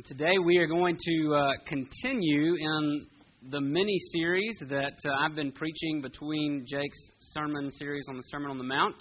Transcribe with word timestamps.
Today 0.00 0.38
we 0.42 0.56
are 0.56 0.66
going 0.66 0.96
to 0.98 1.34
uh, 1.34 1.52
continue 1.66 2.54
in 2.58 3.06
the 3.50 3.60
mini 3.60 3.98
series 4.14 4.56
that 4.70 4.94
uh, 5.06 5.12
I've 5.20 5.36
been 5.36 5.52
preaching 5.52 6.00
between 6.00 6.64
Jake's 6.66 7.08
sermon 7.20 7.70
series 7.72 8.06
on 8.08 8.16
the 8.16 8.22
Sermon 8.30 8.50
on 8.50 8.56
the 8.56 8.64
Mount. 8.64 8.96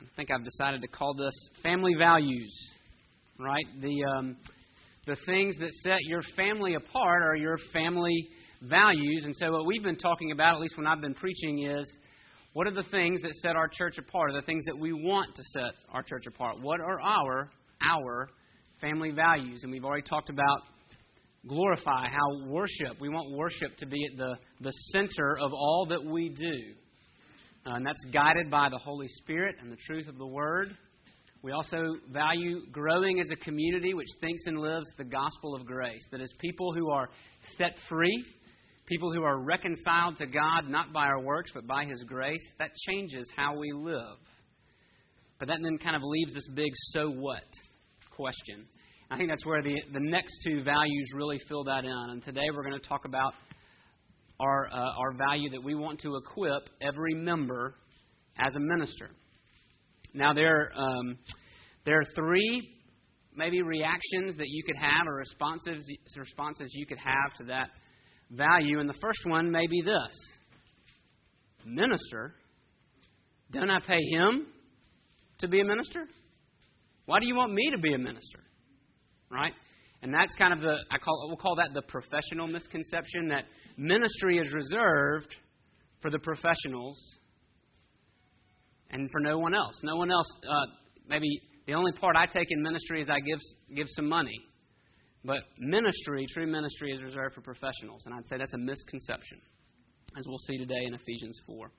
I 0.00 0.04
think 0.14 0.30
I've 0.30 0.44
decided 0.44 0.80
to 0.82 0.86
call 0.86 1.14
this 1.14 1.34
Family 1.60 1.94
Values, 1.98 2.56
right? 3.40 3.64
The, 3.80 4.04
um, 4.16 4.36
the 5.08 5.16
things 5.26 5.56
that 5.58 5.72
set 5.82 5.98
your 6.02 6.22
family 6.36 6.74
apart 6.74 7.24
are 7.24 7.34
your 7.34 7.58
family 7.72 8.28
values. 8.62 9.24
And 9.24 9.34
so, 9.34 9.50
what 9.50 9.66
we've 9.66 9.82
been 9.82 9.98
talking 9.98 10.30
about, 10.30 10.54
at 10.54 10.60
least 10.60 10.76
when 10.76 10.86
I've 10.86 11.00
been 11.00 11.14
preaching, 11.14 11.66
is 11.66 11.90
what 12.52 12.68
are 12.68 12.74
the 12.74 12.88
things 12.92 13.20
that 13.22 13.34
set 13.42 13.56
our 13.56 13.66
church 13.66 13.98
apart? 13.98 14.30
The 14.34 14.42
things 14.42 14.64
that 14.66 14.78
we 14.78 14.92
want 14.92 15.34
to 15.34 15.42
set 15.52 15.72
our 15.92 16.04
church 16.04 16.26
apart? 16.28 16.58
What 16.62 16.78
are 16.78 17.00
our, 17.00 17.50
our 17.90 18.28
family 18.82 19.12
values. 19.12 19.60
And 19.62 19.72
we've 19.72 19.84
already 19.84 20.06
talked 20.06 20.28
about 20.28 20.58
glorify, 21.48 22.08
how 22.08 22.46
worship, 22.46 23.00
we 23.00 23.08
want 23.08 23.36
worship 23.36 23.76
to 23.78 23.86
be 23.86 24.04
at 24.12 24.18
the, 24.18 24.36
the 24.60 24.72
center 24.92 25.38
of 25.40 25.52
all 25.52 25.86
that 25.88 26.04
we 26.04 26.28
do. 26.28 26.74
Uh, 27.64 27.76
and 27.76 27.86
that's 27.86 28.04
guided 28.12 28.50
by 28.50 28.68
the 28.68 28.78
Holy 28.78 29.08
Spirit 29.08 29.56
and 29.60 29.72
the 29.72 29.76
truth 29.86 30.08
of 30.08 30.18
the 30.18 30.26
Word. 30.26 30.76
We 31.42 31.52
also 31.52 31.78
value 32.12 32.60
growing 32.70 33.18
as 33.18 33.28
a 33.32 33.36
community 33.36 33.94
which 33.94 34.08
thinks 34.20 34.42
and 34.46 34.58
lives 34.58 34.86
the 34.98 35.04
gospel 35.04 35.56
of 35.56 35.66
grace. 35.66 36.06
That 36.12 36.20
is, 36.20 36.32
people 36.38 36.72
who 36.72 36.90
are 36.90 37.08
set 37.58 37.74
free, 37.88 38.24
people 38.86 39.12
who 39.12 39.24
are 39.24 39.40
reconciled 39.40 40.18
to 40.18 40.26
God 40.26 40.68
not 40.68 40.92
by 40.92 41.06
our 41.06 41.20
works 41.20 41.50
but 41.52 41.66
by 41.66 41.84
His 41.84 42.02
grace, 42.04 42.44
that 42.58 42.70
changes 42.86 43.28
how 43.36 43.56
we 43.56 43.72
live. 43.72 44.18
But 45.40 45.48
that 45.48 45.58
then 45.60 45.78
kind 45.78 45.96
of 45.96 46.02
leaves 46.04 46.34
this 46.34 46.48
big 46.54 46.70
so 46.92 47.10
what 47.10 47.42
question. 48.14 48.66
I 49.10 49.16
think 49.16 49.28
that's 49.28 49.44
where 49.44 49.62
the, 49.62 49.74
the 49.92 50.00
next 50.00 50.38
two 50.46 50.62
values 50.62 51.10
really 51.14 51.38
fill 51.48 51.64
that 51.64 51.84
in. 51.84 51.90
And 52.10 52.24
today 52.24 52.46
we're 52.54 52.62
going 52.62 52.80
to 52.80 52.88
talk 52.88 53.04
about 53.04 53.34
our, 54.40 54.68
uh, 54.72 54.76
our 54.76 55.12
value 55.12 55.50
that 55.50 55.62
we 55.62 55.74
want 55.74 56.00
to 56.00 56.16
equip 56.16 56.68
every 56.80 57.14
member 57.14 57.74
as 58.38 58.54
a 58.54 58.60
minister. 58.60 59.10
Now, 60.14 60.32
there, 60.32 60.72
um, 60.76 61.18
there 61.84 61.98
are 61.98 62.14
three 62.14 62.68
maybe 63.34 63.62
reactions 63.62 64.36
that 64.36 64.48
you 64.48 64.62
could 64.64 64.76
have 64.76 65.06
or 65.06 65.16
responses, 65.16 65.86
responses 66.16 66.68
you 66.72 66.86
could 66.86 66.98
have 66.98 67.34
to 67.38 67.44
that 67.44 67.68
value. 68.30 68.80
And 68.80 68.88
the 68.88 68.98
first 69.00 69.20
one 69.26 69.50
may 69.50 69.66
be 69.66 69.82
this 69.82 70.12
Minister? 71.64 72.34
Don't 73.52 73.70
I 73.70 73.78
pay 73.80 74.00
him 74.10 74.46
to 75.38 75.48
be 75.48 75.60
a 75.60 75.64
minister? 75.64 76.06
Why 77.06 77.20
do 77.20 77.26
you 77.26 77.34
want 77.34 77.52
me 77.52 77.70
to 77.72 77.78
be 77.78 77.94
a 77.94 77.98
minister? 77.98 78.40
right? 79.32 79.52
And 80.02 80.12
that's 80.12 80.34
kind 80.34 80.52
of 80.52 80.60
the 80.60 80.76
I 80.90 80.98
call 80.98 81.24
we'll 81.28 81.36
call 81.36 81.56
that 81.56 81.70
the 81.74 81.82
professional 81.82 82.46
misconception 82.46 83.28
that 83.28 83.44
ministry 83.76 84.38
is 84.38 84.52
reserved 84.52 85.34
for 86.00 86.10
the 86.10 86.18
professionals 86.18 86.98
and 88.90 89.08
for 89.10 89.20
no 89.20 89.38
one 89.38 89.54
else. 89.54 89.74
No 89.82 89.96
one 89.96 90.10
else. 90.10 90.26
Uh, 90.46 90.66
maybe 91.08 91.28
the 91.66 91.74
only 91.74 91.92
part 91.92 92.16
I 92.16 92.26
take 92.26 92.48
in 92.50 92.62
ministry 92.62 93.00
is 93.00 93.08
I 93.08 93.20
give 93.20 93.38
give 93.74 93.86
some 93.88 94.08
money, 94.08 94.38
but 95.24 95.42
ministry, 95.58 96.26
true 96.34 96.46
ministry, 96.46 96.92
is 96.92 97.02
reserved 97.02 97.34
for 97.34 97.40
professionals, 97.40 98.02
and 98.06 98.14
I'd 98.14 98.26
say 98.26 98.36
that's 98.38 98.54
a 98.54 98.58
misconception, 98.58 99.40
as 100.18 100.24
we'll 100.26 100.38
see 100.46 100.58
today 100.58 100.84
in 100.84 100.94
Ephesians 100.94 101.40
four. 101.46 101.70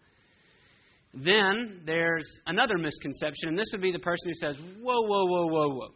Then 1.13 1.81
there's 1.85 2.27
another 2.47 2.77
misconception, 2.77 3.49
and 3.49 3.57
this 3.57 3.67
would 3.71 3.81
be 3.81 3.91
the 3.91 3.99
person 3.99 4.29
who 4.29 4.33
says, 4.35 4.57
"Whoa, 4.81 5.01
whoa, 5.01 5.25
whoa, 5.25 5.47
whoa, 5.47 5.69
whoa." 5.75 5.95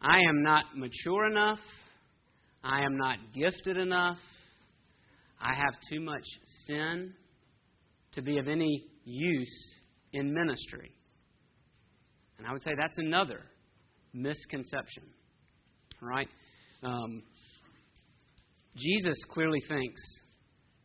I 0.00 0.18
am 0.20 0.42
not 0.42 0.76
mature 0.76 1.26
enough. 1.26 1.60
I 2.62 2.82
am 2.82 2.96
not 2.98 3.18
gifted 3.34 3.76
enough. 3.76 4.18
I 5.40 5.54
have 5.54 5.74
too 5.90 6.00
much 6.00 6.24
sin 6.66 7.14
to 8.12 8.22
be 8.22 8.38
of 8.38 8.48
any 8.48 8.84
use 9.04 9.72
in 10.12 10.32
ministry. 10.34 10.90
And 12.38 12.46
I 12.46 12.52
would 12.52 12.62
say 12.62 12.72
that's 12.78 12.98
another 12.98 13.40
misconception, 14.12 15.04
right? 16.02 16.28
Um, 16.82 17.22
Jesus 18.76 19.16
clearly 19.30 19.60
thinks 19.68 20.02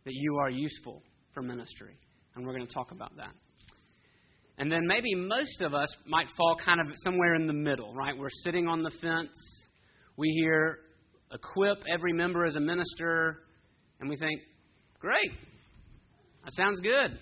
that 0.06 0.14
you 0.14 0.38
are 0.38 0.50
useful 0.50 1.02
for 1.34 1.42
ministry, 1.42 1.98
and 2.36 2.46
we're 2.46 2.54
going 2.54 2.68
to 2.68 2.74
talk 2.74 2.92
about 2.92 3.16
that. 3.18 3.32
And 4.58 4.72
then 4.72 4.88
maybe 4.88 5.14
most 5.16 5.62
of 5.62 5.74
us 5.74 5.90
might 6.08 6.28
fall 6.38 6.56
kind 6.64 6.80
of 6.80 6.88
somewhere 7.04 7.36
in 7.36 7.48
the 7.48 7.54
middle, 7.54 7.94
right? 7.94 8.18
We're 8.18 8.30
sitting 8.44 8.68
on 8.68 8.84
the 8.84 8.92
fence. 9.02 9.36
We 10.18 10.30
hear 10.30 10.80
equip 11.32 11.80
every 11.92 12.14
member 12.14 12.46
as 12.46 12.56
a 12.56 12.60
minister, 12.60 13.40
and 14.00 14.10
we 14.10 14.16
think, 14.16 14.40
great, 15.00 15.32
that 16.44 16.52
sounds 16.54 16.80
good. 16.80 17.20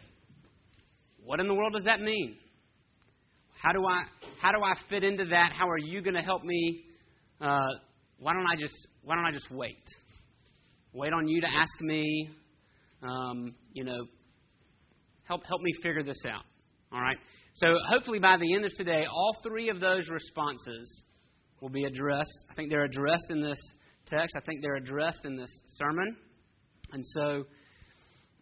What 1.23 1.39
in 1.39 1.47
the 1.47 1.53
world 1.53 1.73
does 1.73 1.85
that 1.85 2.01
mean? 2.01 2.35
How 3.61 3.71
do 3.71 3.85
I 3.85 4.03
how 4.41 4.51
do 4.51 4.61
I 4.61 4.73
fit 4.89 5.03
into 5.03 5.25
that? 5.25 5.53
How 5.57 5.69
are 5.69 5.77
you 5.77 6.01
going 6.01 6.15
to 6.15 6.21
help 6.21 6.43
me? 6.43 6.83
Uh, 7.39 7.69
why 8.19 8.33
don't 8.33 8.45
I 8.45 8.57
just 8.59 8.75
why 9.03 9.15
don't 9.15 9.25
I 9.25 9.31
just 9.31 9.49
wait? 9.49 9.83
Wait 10.91 11.13
on 11.13 11.27
you 11.27 11.41
to 11.41 11.47
ask 11.47 11.81
me. 11.81 12.29
Um, 13.01 13.55
you 13.71 13.85
know, 13.85 14.05
help 15.25 15.45
help 15.45 15.61
me 15.61 15.71
figure 15.81 16.03
this 16.03 16.21
out. 16.27 16.43
All 16.91 17.01
right? 17.01 17.17
So 17.55 17.67
hopefully 17.87 18.19
by 18.19 18.37
the 18.37 18.53
end 18.53 18.65
of 18.65 18.73
today, 18.73 19.05
all 19.09 19.37
three 19.43 19.69
of 19.69 19.79
those 19.79 20.09
responses 20.09 21.03
will 21.61 21.69
be 21.69 21.85
addressed. 21.85 22.45
I 22.51 22.55
think 22.55 22.69
they're 22.69 22.85
addressed 22.85 23.29
in 23.29 23.41
this 23.41 23.59
text. 24.07 24.35
I 24.35 24.41
think 24.41 24.61
they're 24.61 24.75
addressed 24.75 25.25
in 25.25 25.37
this 25.37 25.51
sermon. 25.77 26.15
And 26.91 27.03
so 27.13 27.45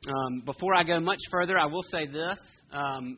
um, 0.08 0.42
before 0.46 0.74
I 0.74 0.84
go 0.84 1.00
much 1.00 1.20
further, 1.30 1.58
I 1.58 1.66
will 1.66 1.84
say 1.84 2.08
this. 2.08 2.40
Um, 2.72 3.18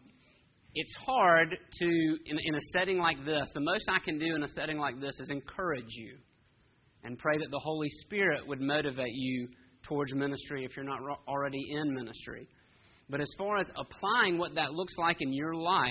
it's 0.76 0.94
hard 1.06 1.50
to, 1.50 1.86
in, 1.86 2.40
in 2.44 2.56
a 2.56 2.62
setting 2.74 2.98
like 2.98 3.24
this, 3.26 3.50
the 3.54 3.62
most 3.62 3.86
I 3.90 4.00
can 4.00 4.18
do 4.18 4.36
in 4.36 4.44
a 4.44 4.48
setting 4.48 4.78
like 4.78 5.00
this 5.00 5.20
is 5.20 5.30
encourage 5.30 5.90
you 5.90 6.18
and 7.04 7.18
pray 7.20 7.38
that 7.38 7.52
the 7.52 7.60
Holy 7.60 7.90
Spirit 8.02 8.48
would 8.48 8.60
motivate 8.60 9.14
you 9.14 9.48
towards 9.84 10.14
ministry 10.14 10.66
if 10.66 10.76
you're 10.76 10.86
not 10.86 11.00
already 11.28 11.62
in 11.70 11.94
ministry. 11.94 12.48
But 13.14 13.22
as 13.22 13.30
far 13.38 13.60
as 13.60 13.68
applying 13.76 14.40
what 14.40 14.56
that 14.56 14.74
looks 14.74 14.96
like 14.98 15.18
in 15.20 15.32
your 15.32 15.54
life, 15.54 15.86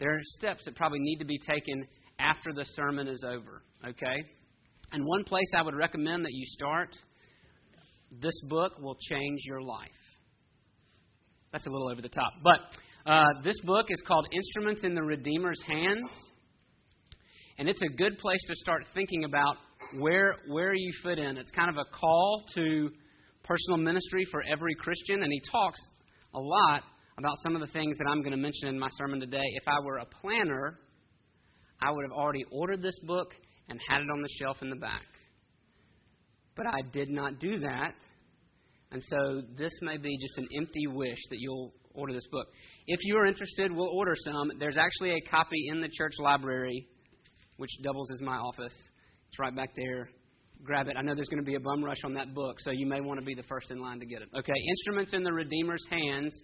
there 0.00 0.12
are 0.12 0.20
steps 0.36 0.64
that 0.64 0.74
probably 0.74 0.98
need 0.98 1.18
to 1.18 1.24
be 1.24 1.38
taken 1.38 1.86
after 2.18 2.52
the 2.52 2.64
sermon 2.64 3.06
is 3.06 3.24
over, 3.24 3.62
okay? 3.86 4.24
And 4.90 5.04
one 5.04 5.22
place 5.22 5.46
I 5.56 5.62
would 5.62 5.76
recommend 5.76 6.24
that 6.24 6.32
you 6.32 6.44
start 6.46 6.88
this 8.10 8.34
book 8.48 8.72
will 8.80 8.96
change 9.08 9.38
your 9.44 9.62
life. 9.62 9.88
That's 11.52 11.64
a 11.64 11.70
little 11.70 11.92
over 11.92 12.02
the 12.02 12.08
top. 12.08 12.32
But 12.42 13.08
uh, 13.08 13.28
this 13.44 13.60
book 13.60 13.86
is 13.88 14.02
called 14.04 14.26
Instruments 14.32 14.82
in 14.82 14.96
the 14.96 15.04
Redeemer's 15.04 15.62
Hands. 15.64 16.10
And 17.58 17.68
it's 17.68 17.82
a 17.82 17.96
good 17.96 18.18
place 18.18 18.42
to 18.48 18.54
start 18.56 18.82
thinking 18.94 19.22
about 19.22 19.58
where, 20.00 20.34
where 20.48 20.74
you 20.74 20.90
fit 21.04 21.20
in. 21.20 21.36
It's 21.36 21.52
kind 21.52 21.70
of 21.70 21.76
a 21.76 21.96
call 21.96 22.42
to 22.56 22.90
personal 23.44 23.78
ministry 23.78 24.24
for 24.32 24.42
every 24.52 24.74
Christian. 24.74 25.22
And 25.22 25.30
he 25.30 25.40
talks 25.52 25.78
a 26.36 26.40
lot 26.40 26.82
about 27.18 27.34
some 27.42 27.56
of 27.56 27.62
the 27.62 27.72
things 27.72 27.96
that 27.96 28.04
I'm 28.08 28.20
going 28.20 28.32
to 28.32 28.36
mention 28.36 28.68
in 28.68 28.78
my 28.78 28.88
sermon 28.98 29.18
today. 29.18 29.42
If 29.42 29.66
I 29.66 29.80
were 29.80 29.98
a 29.98 30.06
planner, 30.20 30.78
I 31.80 31.90
would 31.90 32.04
have 32.04 32.12
already 32.12 32.44
ordered 32.52 32.82
this 32.82 32.98
book 33.04 33.32
and 33.68 33.80
had 33.88 34.02
it 34.02 34.08
on 34.14 34.22
the 34.22 34.28
shelf 34.38 34.58
in 34.60 34.68
the 34.68 34.76
back. 34.76 35.02
But 36.54 36.66
I 36.66 36.82
did 36.92 37.08
not 37.08 37.40
do 37.40 37.58
that. 37.60 37.94
And 38.92 39.02
so 39.02 39.42
this 39.58 39.72
may 39.82 39.96
be 39.96 40.16
just 40.18 40.38
an 40.38 40.48
empty 40.58 40.86
wish 40.86 41.18
that 41.30 41.38
you'll 41.38 41.72
order 41.94 42.12
this 42.12 42.26
book. 42.30 42.46
If 42.86 43.00
you 43.02 43.16
are 43.16 43.26
interested, 43.26 43.72
we'll 43.72 43.94
order 43.94 44.14
some. 44.24 44.52
There's 44.58 44.76
actually 44.76 45.12
a 45.12 45.30
copy 45.30 45.68
in 45.70 45.80
the 45.80 45.88
church 45.88 46.12
library, 46.18 46.86
which 47.56 47.70
doubles 47.82 48.10
as 48.12 48.20
my 48.20 48.36
office. 48.36 48.74
It's 49.28 49.38
right 49.38 49.54
back 49.56 49.70
there 49.74 50.10
grab 50.66 50.88
it. 50.88 50.96
I 50.96 51.02
know 51.02 51.14
there's 51.14 51.28
going 51.28 51.42
to 51.42 51.46
be 51.46 51.54
a 51.54 51.60
bum 51.60 51.82
rush 51.82 52.02
on 52.04 52.12
that 52.14 52.34
book, 52.34 52.56
so 52.60 52.70
you 52.72 52.86
may 52.86 53.00
want 53.00 53.20
to 53.20 53.24
be 53.24 53.34
the 53.34 53.44
first 53.44 53.70
in 53.70 53.78
line 53.78 54.00
to 54.00 54.06
get 54.06 54.22
it. 54.22 54.28
Okay, 54.36 54.52
Instruments 54.68 55.14
in 55.14 55.22
the 55.22 55.32
Redeemer's 55.32 55.84
Hands 55.90 56.34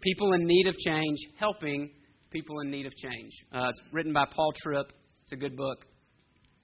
People 0.00 0.32
in 0.32 0.46
Need 0.46 0.66
of 0.66 0.76
Change, 0.78 1.18
helping 1.38 1.90
people 2.30 2.60
in 2.60 2.70
need 2.70 2.86
of 2.86 2.92
change. 2.96 3.32
Uh, 3.52 3.68
it's 3.68 3.80
written 3.92 4.12
by 4.12 4.24
Paul 4.34 4.52
Tripp. 4.62 4.92
It's 5.24 5.32
a 5.32 5.36
good 5.36 5.56
book, 5.56 5.84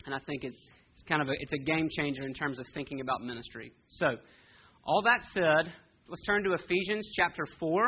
and 0.06 0.14
I 0.14 0.18
think 0.20 0.44
it's, 0.44 0.56
it's 0.94 1.02
kind 1.08 1.20
of 1.20 1.28
a, 1.28 1.32
it's 1.38 1.52
a 1.52 1.58
game 1.58 1.88
changer 1.98 2.22
in 2.24 2.32
terms 2.32 2.58
of 2.58 2.66
thinking 2.72 3.00
about 3.00 3.22
ministry. 3.22 3.72
So, 3.88 4.06
all 4.86 5.02
that 5.02 5.22
said, 5.34 5.72
let's 6.08 6.24
turn 6.24 6.44
to 6.44 6.54
Ephesians 6.54 7.10
chapter 7.14 7.44
4. 7.58 7.82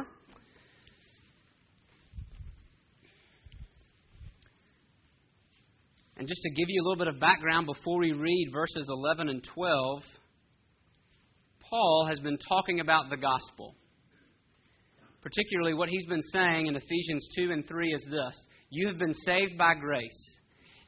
And 6.19 6.27
just 6.27 6.43
to 6.43 6.51
give 6.51 6.67
you 6.69 6.83
a 6.83 6.85
little 6.85 6.99
bit 6.99 7.15
of 7.15 7.21
background 7.21 7.67
before 7.67 8.01
we 8.01 8.13
read 8.13 8.51
verses 8.53 8.89
11 8.89 9.29
and 9.29 9.43
12, 9.55 10.03
Paul 11.71 12.07
has 12.09 12.19
been 12.19 12.39
talking 12.49 12.81
about 12.81 13.09
the 13.09 13.17
gospel. 13.17 13.77
Particularly, 15.23 15.75
what 15.75 15.89
he's 15.89 16.07
been 16.07 16.23
saying 16.33 16.67
in 16.67 16.75
Ephesians 16.75 17.29
2 17.37 17.53
and 17.53 17.69
3 17.69 17.93
is 17.93 18.05
this 18.11 18.47
You 18.71 18.89
have 18.89 18.99
been 18.99 19.15
saved 19.15 19.57
by 19.57 19.75
grace, 19.75 20.37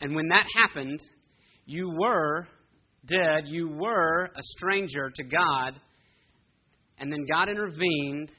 And 0.00 0.16
when 0.16 0.28
that 0.28 0.46
happened, 0.56 1.00
you 1.64 1.90
were 1.96 2.48
dead, 3.06 3.44
you 3.46 3.68
were 3.68 4.24
a 4.24 4.42
stranger 4.56 5.12
to 5.14 5.22
God, 5.22 5.74
and 6.98 7.12
then 7.12 7.24
God 7.32 7.48
intervened, 7.48 8.30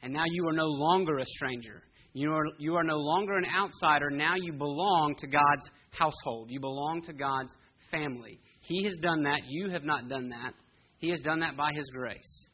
and 0.00 0.12
now 0.12 0.24
you 0.30 0.46
are 0.48 0.52
no 0.52 0.66
longer 0.66 1.18
a 1.18 1.26
stranger. 1.26 1.82
You 2.16 2.32
are, 2.32 2.46
you 2.56 2.74
are 2.76 2.82
no 2.82 2.96
longer 2.96 3.36
an 3.36 3.44
outsider. 3.44 4.08
Now 4.08 4.36
you 4.40 4.54
belong 4.54 5.16
to 5.18 5.26
God's 5.26 5.70
household. 5.90 6.50
You 6.50 6.60
belong 6.60 7.02
to 7.02 7.12
God's 7.12 7.52
family. 7.90 8.40
He 8.62 8.84
has 8.84 8.94
done 9.02 9.24
that. 9.24 9.40
You 9.46 9.68
have 9.68 9.84
not 9.84 10.08
done 10.08 10.30
that. 10.30 10.54
He 10.96 11.10
has 11.10 11.20
done 11.20 11.40
that 11.40 11.58
by 11.58 11.72
His 11.74 11.84
grace. 11.92 12.48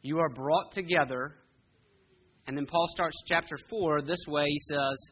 You 0.00 0.18
are 0.18 0.30
brought 0.30 0.72
together. 0.72 1.34
And 2.46 2.56
then 2.56 2.64
Paul 2.64 2.86
starts 2.94 3.22
chapter 3.28 3.54
4 3.68 4.00
this 4.00 4.24
way. 4.28 4.46
He 4.46 4.58
says, 4.70 5.10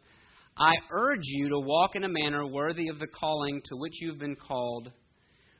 I 0.56 0.72
urge 0.92 1.20
you 1.22 1.50
to 1.50 1.58
walk 1.58 1.94
in 1.94 2.04
a 2.04 2.08
manner 2.08 2.46
worthy 2.46 2.88
of 2.88 2.98
the 2.98 3.06
calling 3.06 3.60
to 3.66 3.76
which 3.76 4.00
you've 4.00 4.18
been 4.18 4.36
called, 4.36 4.90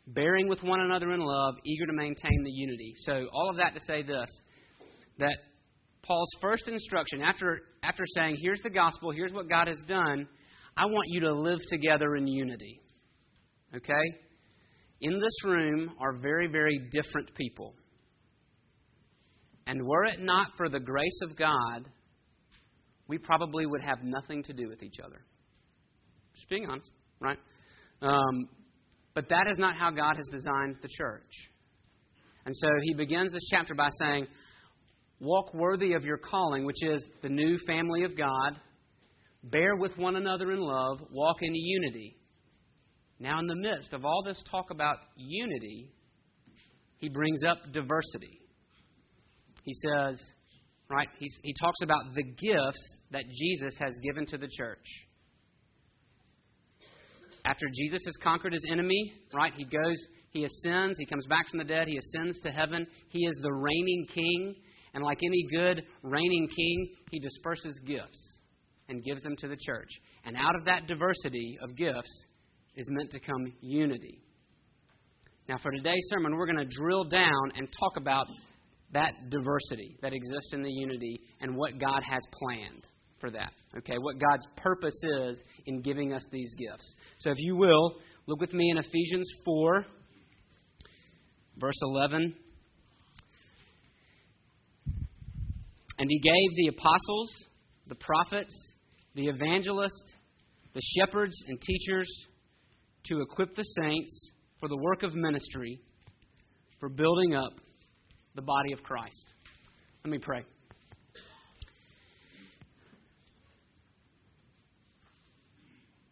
bearing 0.07 0.49
with 0.49 0.63
one 0.63 0.81
another 0.81 1.13
in 1.13 1.21
love, 1.21 1.57
eager 1.67 1.85
to 1.85 1.93
maintain 1.93 2.43
the 2.43 2.51
unity. 2.51 2.95
So, 3.01 3.27
all 3.35 3.51
of 3.51 3.59
that 3.59 3.75
to 3.75 3.81
say 3.81 4.03
this 4.03 4.31
that 5.19 5.37
Paul's 6.03 6.31
first 6.41 6.69
instruction, 6.69 7.23
after, 7.23 7.61
after 7.83 8.05
saying, 8.15 8.39
Here's 8.41 8.61
the 8.63 8.71
gospel, 8.71 9.11
here's 9.11 9.33
what 9.33 9.49
God 9.49 9.69
has 9.69 9.79
done, 9.87 10.27
I 10.77 10.87
want 10.87 11.07
you 11.09 11.21
to 11.21 11.33
live 11.33 11.59
together 11.69 12.17
in 12.17 12.27
unity. 12.27 12.81
Okay? 13.75 14.03
In 15.01 15.21
this 15.21 15.45
room 15.45 15.93
are 16.01 16.19
very, 16.19 16.47
very 16.47 16.79
different 16.93 17.35
people. 17.35 17.75
And 19.67 19.87
were 19.87 20.05
it 20.05 20.21
not 20.21 20.49
for 20.57 20.69
the 20.69 20.81
grace 20.81 21.21
of 21.23 21.37
God, 21.37 21.89
we 23.07 23.19
probably 23.19 23.67
would 23.67 23.83
have 23.83 23.99
nothing 24.03 24.43
to 24.45 24.53
do 24.53 24.69
with 24.69 24.83
each 24.83 24.99
other. 25.05 25.25
Just 26.35 26.49
being 26.49 26.67
honest, 26.69 26.91
right? 27.21 27.39
Um, 28.03 28.49
but 29.15 29.29
that 29.29 29.47
is 29.51 29.59
not 29.59 29.77
how 29.77 29.91
God 29.91 30.17
has 30.17 30.27
designed 30.31 30.77
the 30.81 30.89
church. 30.97 31.31
And 32.47 32.55
so 32.57 32.69
he 32.83 32.95
begins 32.95 33.33
this 33.33 33.47
chapter 33.51 33.75
by 33.75 33.89
saying, 34.01 34.27
Walk 35.21 35.53
worthy 35.53 35.93
of 35.93 36.05
your 36.05 36.19
calling, 36.19 36.65
which 36.65 36.83
is 36.83 37.05
the 37.23 37.29
new 37.29 37.59
family 37.67 38.05
of 38.05 38.17
God. 38.17 38.59
Bear 39.45 39.77
with 39.77 39.97
one 39.99 40.17
another 40.17 40.53
in 40.53 40.61
love. 40.61 41.01
Walk 41.13 41.37
in 41.43 41.55
unity. 41.55 42.17
Now, 43.19 43.39
in 43.39 43.47
the 43.47 43.55
midst 43.55 43.93
of 43.93 44.05
all 44.05 44.23
this 44.25 44.43
talk 44.51 44.71
about 44.71 44.97
unity, 45.17 45.91
he 46.97 47.11
brings 47.11 47.43
up 47.45 47.59
diversity. 47.73 48.41
He 49.63 49.75
says, 49.75 50.19
right, 50.89 51.09
he's, 51.19 51.37
he 51.43 51.53
talks 51.61 51.81
about 51.83 52.15
the 52.15 52.23
gifts 52.23 52.99
that 53.11 53.25
Jesus 53.31 53.75
has 53.79 53.95
given 54.03 54.25
to 54.27 54.39
the 54.39 54.49
church. 54.59 54.87
After 57.45 57.67
Jesus 57.75 58.01
has 58.07 58.15
conquered 58.23 58.55
his 58.55 58.67
enemy, 58.71 59.13
right, 59.35 59.53
he 59.55 59.65
goes, 59.65 59.97
he 60.31 60.45
ascends, 60.45 60.99
he 60.99 61.07
comes 61.07 61.27
back 61.27 61.49
from 61.51 61.59
the 61.59 61.65
dead, 61.65 61.89
he 61.89 61.99
ascends 61.99 62.41
to 62.41 62.51
heaven. 62.51 62.87
He 63.09 63.27
is 63.27 63.35
the 63.43 63.53
reigning 63.53 64.07
king. 64.15 64.55
And 64.95 65.05
like 65.05 65.19
any 65.23 65.47
good 65.51 65.83
reigning 66.03 66.49
king, 66.49 66.89
he 67.11 67.21
disperses 67.21 67.79
gifts 67.87 68.41
and 68.89 69.05
gives 69.05 69.23
them 69.23 69.37
to 69.37 69.49
the 69.49 69.57
church. 69.57 69.89
And 70.25 70.37
out 70.37 70.57
of 70.57 70.65
that 70.65 70.87
diversity 70.87 71.59
of 71.63 71.77
gifts 71.77 72.27
is 72.77 72.87
meant 72.91 73.11
to 73.13 73.21
come 73.21 73.53
unity. 73.61 74.21
Now, 75.49 75.57
for 75.59 75.71
today's 75.73 76.07
sermon, 76.09 76.37
we're 76.37 76.47
going 76.47 76.69
to 76.69 76.77
drill 76.81 77.05
down 77.05 77.53
and 77.57 77.69
talk 77.79 77.97
about 77.97 78.27
that 78.93 79.13
diversity 79.31 79.97
that 80.03 80.13
exists 80.13 80.53
in 80.53 80.63
the 80.63 80.71
unity 80.71 81.21
and 81.41 81.57
what 81.57 81.79
God 81.79 82.03
has 82.09 82.21
planned 82.33 82.87
for 83.21 83.31
that. 83.31 83.53
Okay, 83.79 83.97
what 83.99 84.17
God's 84.19 84.47
purpose 84.57 84.99
is 85.03 85.43
in 85.67 85.83
giving 85.83 86.13
us 86.13 86.25
these 86.33 86.53
gifts. 86.55 86.95
So, 87.19 87.31
if 87.31 87.37
you 87.39 87.57
will, 87.57 87.97
look 88.27 88.41
with 88.41 88.53
me 88.53 88.71
in 88.71 88.79
Ephesians 88.79 89.31
4, 89.45 89.87
verse 91.59 91.79
11. 91.83 92.35
And 96.01 96.09
he 96.11 96.19
gave 96.19 96.57
the 96.57 96.69
apostles, 96.69 97.31
the 97.87 97.95
prophets, 97.95 98.73
the 99.15 99.27
evangelists, 99.27 100.15
the 100.73 100.81
shepherds, 100.97 101.37
and 101.47 101.61
teachers 101.61 102.11
to 103.05 103.21
equip 103.21 103.55
the 103.55 103.63
saints 103.63 104.31
for 104.61 104.71
the 104.71 104.79
work 104.79 105.03
of 105.03 105.15
ministry, 105.15 105.79
for 106.79 106.89
building 106.89 107.35
up 107.35 107.53
the 108.35 108.41
body 108.41 108.73
of 108.73 108.83
Christ. 108.83 109.35
Let 110.03 110.11
me 110.11 110.17
pray. 110.17 110.43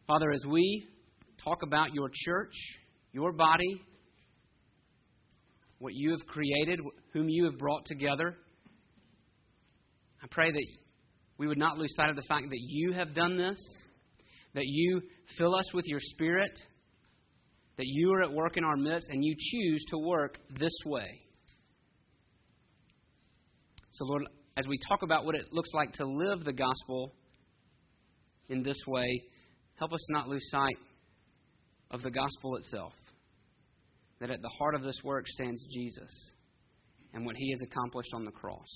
Father, 0.06 0.30
as 0.32 0.42
we 0.46 0.86
talk 1.42 1.62
about 1.62 1.94
your 1.94 2.10
church, 2.12 2.52
your 3.12 3.32
body, 3.32 3.80
what 5.78 5.94
you 5.94 6.10
have 6.10 6.26
created, 6.26 6.78
whom 7.14 7.30
you 7.30 7.46
have 7.46 7.56
brought 7.56 7.86
together, 7.86 8.36
I 10.28 10.34
pray 10.34 10.52
that 10.52 10.66
we 11.38 11.46
would 11.46 11.58
not 11.58 11.78
lose 11.78 11.94
sight 11.94 12.10
of 12.10 12.16
the 12.16 12.22
fact 12.22 12.44
that 12.50 12.60
you 12.60 12.92
have 12.92 13.14
done 13.14 13.38
this, 13.38 13.58
that 14.54 14.66
you 14.66 15.00
fill 15.38 15.54
us 15.54 15.72
with 15.72 15.86
your 15.86 16.00
Spirit, 16.00 16.50
that 17.76 17.86
you 17.86 18.12
are 18.12 18.22
at 18.22 18.32
work 18.32 18.56
in 18.56 18.64
our 18.64 18.76
midst, 18.76 19.08
and 19.10 19.24
you 19.24 19.34
choose 19.38 19.84
to 19.90 19.98
work 19.98 20.36
this 20.58 20.72
way. 20.84 21.06
So, 23.92 24.04
Lord, 24.04 24.24
as 24.56 24.66
we 24.68 24.78
talk 24.88 25.02
about 25.02 25.24
what 25.24 25.34
it 25.34 25.46
looks 25.52 25.70
like 25.72 25.92
to 25.94 26.06
live 26.06 26.44
the 26.44 26.52
gospel 26.52 27.14
in 28.48 28.62
this 28.62 28.78
way, 28.86 29.22
help 29.76 29.92
us 29.92 30.10
not 30.10 30.28
lose 30.28 30.46
sight 30.50 30.76
of 31.90 32.02
the 32.02 32.10
gospel 32.10 32.56
itself. 32.56 32.92
That 34.20 34.30
at 34.30 34.42
the 34.42 34.50
heart 34.58 34.74
of 34.74 34.82
this 34.82 35.00
work 35.04 35.26
stands 35.28 35.64
Jesus 35.72 36.32
and 37.14 37.24
what 37.24 37.36
he 37.36 37.50
has 37.52 37.60
accomplished 37.62 38.10
on 38.14 38.24
the 38.24 38.32
cross 38.32 38.66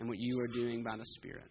and 0.00 0.08
what 0.08 0.18
you 0.18 0.40
are 0.40 0.48
doing 0.48 0.82
by 0.82 0.96
the 0.96 1.04
Spirit. 1.04 1.50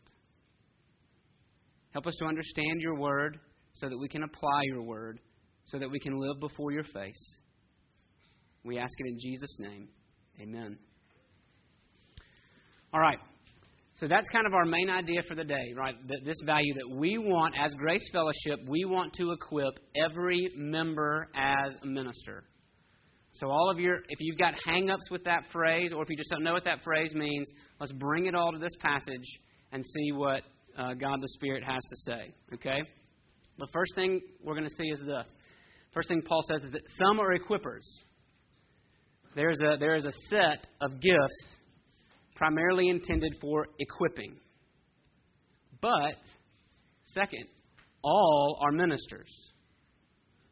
Help 1.92 2.08
us 2.08 2.16
to 2.18 2.26
understand 2.26 2.82
your 2.82 2.96
word 2.96 3.40
so 3.74 3.88
that 3.88 3.98
we 3.98 4.10
can 4.10 4.24
apply 4.24 4.62
your 4.64 4.82
word, 4.82 5.20
so 5.66 5.80
that 5.80 5.90
we 5.90 6.00
can 6.00 6.20
live 6.20 6.40
before 6.42 6.72
your 6.72 6.84
face. 6.84 7.36
We 8.66 8.78
ask 8.78 8.92
it 8.98 9.08
in 9.08 9.18
Jesus' 9.20 9.56
name. 9.60 9.88
Amen. 10.42 10.78
All 12.94 13.00
right. 13.00 13.20
So 13.96 14.08
that's 14.08 14.30
kind 14.30 14.48
of 14.48 14.54
our 14.54 14.66
main 14.66 14.90
idea 14.90 15.22
for 15.28 15.36
the 15.36 15.44
day, 15.44 15.74
right? 15.76 15.96
This 16.08 16.38
value 16.46 16.74
that 16.74 16.96
we 16.96 17.18
want 17.18 17.54
as 17.60 17.74
Grace 17.74 18.08
Fellowship, 18.12 18.60
we 18.68 18.86
want 18.86 19.14
to 19.14 19.32
equip 19.32 19.74
every 19.96 20.50
member 20.56 21.28
as 21.36 21.76
a 21.84 21.86
minister. 21.86 22.46
So, 23.34 23.50
all 23.50 23.70
of 23.70 23.80
your, 23.80 23.98
if 24.10 24.20
you've 24.20 24.38
got 24.38 24.56
hang 24.66 24.90
ups 24.90 25.10
with 25.12 25.24
that 25.26 25.44
phrase, 25.52 25.94
or 25.94 26.02
if 26.02 26.10
you 26.10 26.18
just 26.18 26.30
don't 26.30 26.44
know 26.44 26.54
what 26.54 26.66
that 26.66 26.82
phrase 26.84 27.14
means, 27.14 27.48
let's 27.80 27.94
bring 27.94 28.26
it 28.26 28.36
all 28.36 28.52
to 28.52 28.58
this 28.58 28.76
passage 28.82 29.40
and 29.72 29.86
see 29.86 30.12
what 30.12 30.44
uh, 30.78 30.94
God 30.94 31.22
the 31.22 31.28
Spirit 31.30 31.64
has 31.64 31.82
to 31.82 32.12
say. 32.12 32.34
Okay? 32.56 32.82
The 33.60 33.68
first 33.72 33.94
thing 33.96 34.22
we're 34.44 34.56
going 34.56 34.68
to 34.68 34.76
see 34.76 34.90
is 34.90 35.00
this. 35.00 35.28
First 35.94 36.10
thing 36.10 36.22
Paul 36.22 36.42
says 36.48 36.64
is 36.64 36.72
that 36.72 36.82
some 36.98 37.20
are 37.20 37.38
equippers. 37.38 37.84
There's 39.36 39.60
a, 39.62 39.78
there 39.78 39.96
is 39.96 40.06
a 40.06 40.12
set 40.30 40.68
of 40.82 41.00
gifts 41.00 41.58
primarily 42.36 42.90
intended 42.90 43.36
for 43.42 43.68
equipping. 43.80 44.38
But, 45.82 46.18
second, 47.04 47.46
all 48.04 48.58
are 48.62 48.72
ministers. 48.72 49.30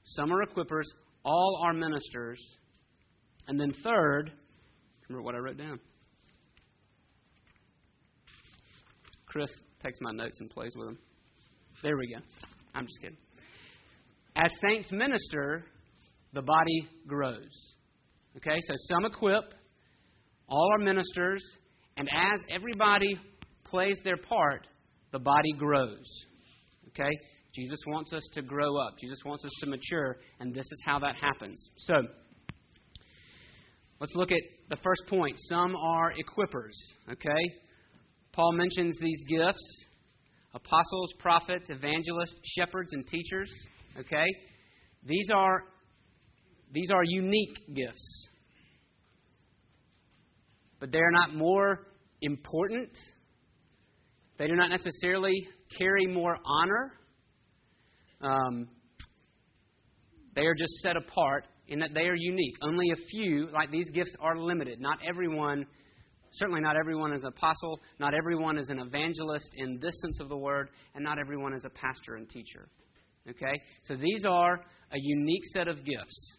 Some 0.03 0.31
are 0.31 0.45
equippers, 0.45 0.85
all 1.23 1.61
are 1.63 1.73
ministers. 1.73 2.39
And 3.47 3.59
then, 3.59 3.71
third, 3.83 4.31
remember 5.07 5.23
what 5.23 5.35
I 5.35 5.39
wrote 5.39 5.57
down. 5.57 5.79
Chris 9.25 9.49
takes 9.83 9.97
my 10.01 10.11
notes 10.11 10.37
and 10.39 10.49
plays 10.49 10.73
with 10.75 10.87
them. 10.87 10.97
There 11.83 11.97
we 11.97 12.13
go. 12.13 12.21
I'm 12.73 12.85
just 12.85 12.99
kidding. 13.01 13.17
As 14.35 14.51
saints 14.67 14.91
minister, 14.91 15.65
the 16.33 16.41
body 16.41 16.87
grows. 17.07 17.49
Okay, 18.37 18.59
so 18.67 18.73
some 18.89 19.05
equip, 19.05 19.53
all 20.47 20.69
are 20.75 20.83
ministers, 20.83 21.43
and 21.97 22.07
as 22.07 22.39
everybody 22.49 23.19
plays 23.65 23.99
their 24.03 24.17
part, 24.17 24.67
the 25.11 25.19
body 25.19 25.53
grows. 25.57 26.05
Okay? 26.89 27.09
Jesus 27.55 27.79
wants 27.87 28.13
us 28.13 28.21
to 28.33 28.41
grow 28.41 28.77
up. 28.77 28.93
Jesus 28.99 29.17
wants 29.25 29.43
us 29.43 29.51
to 29.61 29.69
mature, 29.69 30.17
and 30.39 30.53
this 30.53 30.65
is 30.65 30.83
how 30.85 30.99
that 30.99 31.15
happens. 31.15 31.59
So, 31.77 31.95
let's 33.99 34.13
look 34.15 34.31
at 34.31 34.41
the 34.69 34.77
first 34.77 35.03
point. 35.07 35.35
Some 35.49 35.75
are 35.75 36.11
equippers. 36.13 36.73
Okay? 37.11 37.55
Paul 38.33 38.53
mentions 38.53 38.97
these 38.99 39.23
gifts 39.27 39.85
apostles, 40.53 41.13
prophets, 41.19 41.69
evangelists, 41.69 42.39
shepherds, 42.57 42.89
and 42.93 43.05
teachers. 43.07 43.51
Okay? 43.99 44.25
These 45.05 45.29
are, 45.33 45.63
these 46.73 46.89
are 46.91 47.03
unique 47.03 47.75
gifts 47.75 48.27
but 50.79 50.91
they 50.91 50.99
are 50.99 51.11
not 51.11 51.33
more 51.33 51.87
important. 52.21 52.89
They 54.37 54.47
do 54.47 54.55
not 54.55 54.69
necessarily 54.69 55.33
carry 55.77 56.05
more 56.07 56.37
honor. 56.45 56.93
Um, 58.21 58.67
They 60.35 60.45
are 60.45 60.53
just 60.53 60.73
set 60.81 60.95
apart 60.95 61.47
in 61.67 61.79
that 61.79 61.93
they 61.93 62.07
are 62.07 62.15
unique. 62.15 62.55
Only 62.61 62.85
a 62.91 62.95
few, 63.09 63.49
like 63.51 63.71
these 63.71 63.89
gifts, 63.91 64.15
are 64.19 64.37
limited. 64.37 64.79
Not 64.79 64.99
everyone, 65.07 65.65
certainly 66.33 66.61
not 66.61 66.75
everyone 66.77 67.13
is 67.13 67.21
an 67.23 67.29
apostle, 67.29 67.79
not 67.99 68.13
everyone 68.13 68.57
is 68.57 68.69
an 68.69 68.79
evangelist 68.79 69.49
in 69.57 69.79
this 69.81 69.99
sense 70.01 70.19
of 70.19 70.29
the 70.29 70.37
word, 70.37 70.69
and 70.95 71.03
not 71.03 71.19
everyone 71.19 71.53
is 71.53 71.63
a 71.65 71.69
pastor 71.69 72.15
and 72.15 72.29
teacher. 72.29 72.69
Okay? 73.29 73.61
So 73.83 73.95
these 73.95 74.25
are 74.25 74.61
a 74.91 74.97
unique 74.97 75.45
set 75.53 75.67
of 75.67 75.77
gifts. 75.77 76.37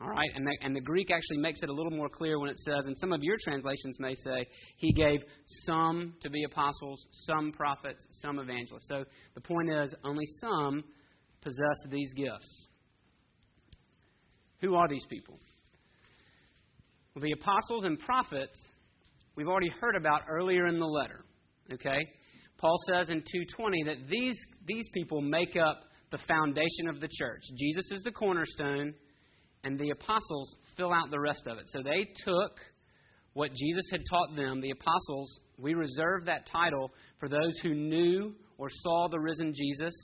All 0.00 0.08
right? 0.08 0.30
And 0.34 0.46
the, 0.46 0.56
and 0.62 0.76
the 0.76 0.80
Greek 0.80 1.10
actually 1.10 1.38
makes 1.38 1.60
it 1.62 1.68
a 1.68 1.72
little 1.72 1.90
more 1.90 2.08
clear 2.08 2.38
when 2.38 2.48
it 2.48 2.58
says, 2.60 2.86
and 2.86 2.96
some 2.98 3.12
of 3.12 3.22
your 3.22 3.36
translations 3.42 3.96
may 3.98 4.14
say, 4.14 4.46
he 4.76 4.92
gave 4.92 5.20
some 5.66 6.14
to 6.22 6.30
be 6.30 6.44
apostles, 6.44 7.04
some 7.26 7.50
prophets, 7.52 8.06
some 8.22 8.38
evangelists. 8.38 8.86
So 8.88 9.04
the 9.34 9.40
point 9.40 9.70
is, 9.70 9.92
only 10.04 10.24
some 10.40 10.84
possess 11.42 11.90
these 11.90 12.12
gifts. 12.14 12.67
Who 14.60 14.74
are 14.74 14.88
these 14.88 15.06
people? 15.08 15.38
Well, 17.14 17.22
the 17.22 17.32
apostles 17.32 17.84
and 17.84 17.98
prophets 17.98 18.58
we've 19.36 19.48
already 19.48 19.70
heard 19.80 19.96
about 19.96 20.22
earlier 20.28 20.66
in 20.66 20.78
the 20.78 20.86
letter. 20.86 21.24
Okay? 21.72 22.08
Paul 22.58 22.76
says 22.88 23.10
in 23.10 23.22
2:20 23.22 23.84
that 23.86 24.08
these 24.08 24.36
these 24.66 24.88
people 24.92 25.20
make 25.20 25.56
up 25.56 25.84
the 26.10 26.18
foundation 26.18 26.88
of 26.88 27.00
the 27.00 27.08
church. 27.08 27.42
Jesus 27.56 27.90
is 27.92 28.02
the 28.02 28.10
cornerstone 28.10 28.94
and 29.64 29.78
the 29.78 29.90
apostles 29.90 30.56
fill 30.76 30.92
out 30.92 31.10
the 31.10 31.20
rest 31.20 31.42
of 31.46 31.58
it. 31.58 31.68
So 31.68 31.82
they 31.82 32.06
took 32.24 32.58
what 33.34 33.52
Jesus 33.54 33.84
had 33.90 34.00
taught 34.10 34.34
them, 34.34 34.60
the 34.60 34.70
apostles, 34.70 35.38
we 35.58 35.74
reserve 35.74 36.24
that 36.24 36.46
title 36.50 36.90
for 37.18 37.28
those 37.28 37.56
who 37.62 37.74
knew 37.74 38.34
or 38.58 38.68
saw 38.68 39.08
the 39.08 39.18
risen 39.18 39.52
Jesus. 39.54 39.94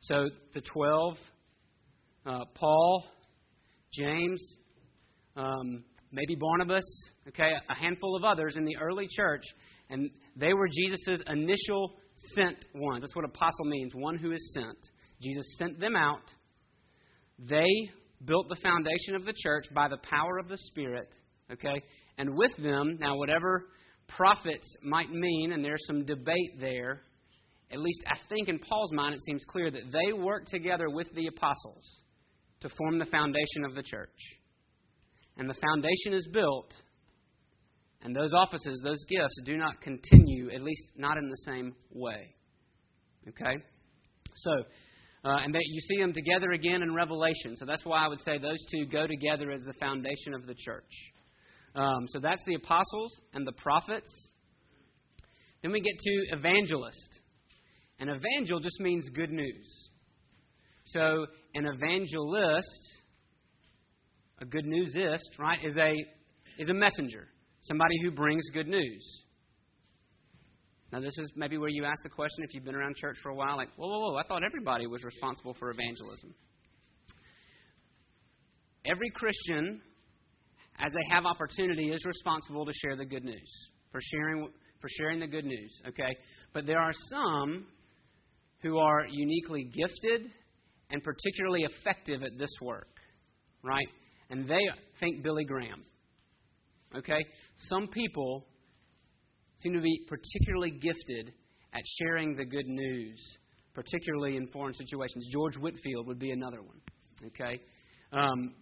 So 0.00 0.26
the 0.54 0.60
12, 0.60 1.16
uh, 2.26 2.44
Paul, 2.54 3.04
James, 3.92 4.56
um, 5.36 5.84
maybe 6.12 6.36
Barnabas, 6.36 6.84
okay, 7.28 7.50
a 7.68 7.74
handful 7.74 8.16
of 8.16 8.24
others 8.24 8.56
in 8.56 8.64
the 8.64 8.76
early 8.76 9.06
church, 9.10 9.42
and 9.88 10.10
they 10.36 10.52
were 10.52 10.68
Jesus' 10.68 11.20
initial 11.26 11.92
sent 12.34 12.56
ones. 12.74 13.02
That's 13.02 13.16
what 13.16 13.24
apostle 13.24 13.64
means, 13.64 13.92
one 13.94 14.16
who 14.16 14.32
is 14.32 14.52
sent. 14.54 14.78
Jesus 15.20 15.44
sent 15.58 15.80
them 15.80 15.96
out. 15.96 16.22
They 17.38 17.90
built 18.24 18.48
the 18.48 18.56
foundation 18.62 19.14
of 19.16 19.24
the 19.24 19.34
church 19.36 19.64
by 19.74 19.88
the 19.88 19.98
power 19.98 20.38
of 20.38 20.48
the 20.48 20.58
Spirit, 20.58 21.08
okay? 21.52 21.82
And 22.18 22.36
with 22.36 22.56
them, 22.58 22.98
now, 23.00 23.16
whatever 23.16 23.66
prophets 24.08 24.76
might 24.82 25.10
mean, 25.10 25.52
and 25.52 25.64
there's 25.64 25.84
some 25.86 26.04
debate 26.04 26.60
there, 26.60 27.02
at 27.72 27.80
least 27.80 28.02
I 28.06 28.18
think 28.28 28.48
in 28.48 28.58
Paul's 28.58 28.92
mind 28.92 29.14
it 29.14 29.22
seems 29.22 29.44
clear 29.48 29.70
that 29.70 29.92
they 29.92 30.12
worked 30.12 30.48
together 30.48 30.90
with 30.90 31.08
the 31.14 31.28
apostles 31.28 32.02
to 32.60 32.68
form 32.76 32.98
the 32.98 33.06
foundation 33.06 33.64
of 33.64 33.74
the 33.74 33.82
church. 33.82 34.08
And 35.36 35.48
the 35.48 35.54
foundation 35.54 36.12
is 36.12 36.28
built, 36.32 36.72
and 38.02 38.14
those 38.14 38.32
offices, 38.32 38.80
those 38.84 39.02
gifts, 39.08 39.40
do 39.44 39.56
not 39.56 39.80
continue, 39.80 40.50
at 40.50 40.62
least 40.62 40.82
not 40.96 41.16
in 41.16 41.28
the 41.28 41.36
same 41.46 41.74
way. 41.92 42.34
Okay? 43.28 43.56
So, 44.36 44.50
uh, 45.24 45.38
and 45.44 45.54
they, 45.54 45.60
you 45.62 45.80
see 45.80 45.98
them 46.00 46.12
together 46.12 46.52
again 46.52 46.82
in 46.82 46.94
Revelation. 46.94 47.56
So 47.56 47.66
that's 47.66 47.84
why 47.84 48.04
I 48.04 48.08
would 48.08 48.20
say 48.20 48.38
those 48.38 48.58
two 48.70 48.86
go 48.86 49.06
together 49.06 49.50
as 49.50 49.60
the 49.62 49.74
foundation 49.74 50.34
of 50.34 50.46
the 50.46 50.54
church. 50.54 50.90
Um, 51.74 52.06
so 52.08 52.20
that's 52.20 52.42
the 52.46 52.54
apostles 52.54 53.12
and 53.34 53.46
the 53.46 53.52
prophets. 53.52 54.10
Then 55.62 55.72
we 55.72 55.80
get 55.80 55.98
to 55.98 56.36
evangelist. 56.36 57.20
An 57.98 58.08
evangel 58.08 58.60
just 58.60 58.80
means 58.80 59.08
good 59.14 59.30
news. 59.30 59.88
So 60.86 61.26
an 61.54 61.66
evangelist, 61.66 62.92
a 64.40 64.44
good 64.44 64.64
newsist, 64.64 65.38
right, 65.38 65.58
is 65.64 65.76
a 65.76 65.94
is 66.58 66.68
a 66.68 66.74
messenger, 66.74 67.26
somebody 67.62 67.94
who 68.02 68.10
brings 68.10 68.44
good 68.52 68.68
news. 68.68 69.22
Now, 70.92 71.00
this 71.00 71.16
is 71.18 71.30
maybe 71.36 71.56
where 71.56 71.68
you 71.68 71.84
ask 71.84 72.02
the 72.02 72.08
question 72.08 72.44
if 72.44 72.52
you've 72.52 72.64
been 72.64 72.74
around 72.74 72.96
church 72.96 73.16
for 73.22 73.30
a 73.30 73.34
while, 73.34 73.56
like, 73.56 73.68
whoa, 73.76 73.88
whoa, 73.88 74.10
whoa, 74.10 74.16
I 74.16 74.24
thought 74.24 74.42
everybody 74.44 74.86
was 74.86 75.04
responsible 75.04 75.54
for 75.54 75.70
evangelism. 75.70 76.34
Every 78.84 79.10
Christian, 79.10 79.80
as 80.80 80.92
they 80.92 81.14
have 81.14 81.26
opportunity, 81.26 81.90
is 81.90 82.04
responsible 82.04 82.66
to 82.66 82.72
share 82.72 82.96
the 82.96 83.04
good 83.04 83.24
news, 83.24 83.68
for 83.92 84.00
sharing, 84.02 84.48
for 84.80 84.88
sharing 84.98 85.20
the 85.20 85.28
good 85.28 85.44
news, 85.44 85.80
okay? 85.86 86.16
But 86.52 86.66
there 86.66 86.80
are 86.80 86.92
some 86.92 87.66
who 88.62 88.78
are 88.78 89.06
uniquely 89.08 89.64
gifted 89.64 90.30
and 90.90 91.02
particularly 91.02 91.62
effective 91.62 92.22
at 92.22 92.38
this 92.38 92.50
work, 92.60 92.88
right? 93.62 93.88
And 94.30 94.48
they 94.48 94.68
think 94.98 95.22
Billy 95.22 95.44
Graham. 95.44 95.84
Okay? 96.96 97.24
Some 97.68 97.88
people 97.88 98.46
seem 99.58 99.74
to 99.74 99.80
be 99.80 100.06
particularly 100.08 100.70
gifted 100.70 101.32
at 101.72 101.82
sharing 102.00 102.34
the 102.34 102.44
good 102.44 102.66
news, 102.66 103.20
particularly 103.74 104.36
in 104.36 104.46
foreign 104.48 104.74
situations. 104.74 105.28
George 105.32 105.56
Whitefield 105.56 106.06
would 106.06 106.18
be 106.18 106.32
another 106.32 106.62
one. 106.62 106.80
Okay? 107.26 107.60
Um, 108.12 108.54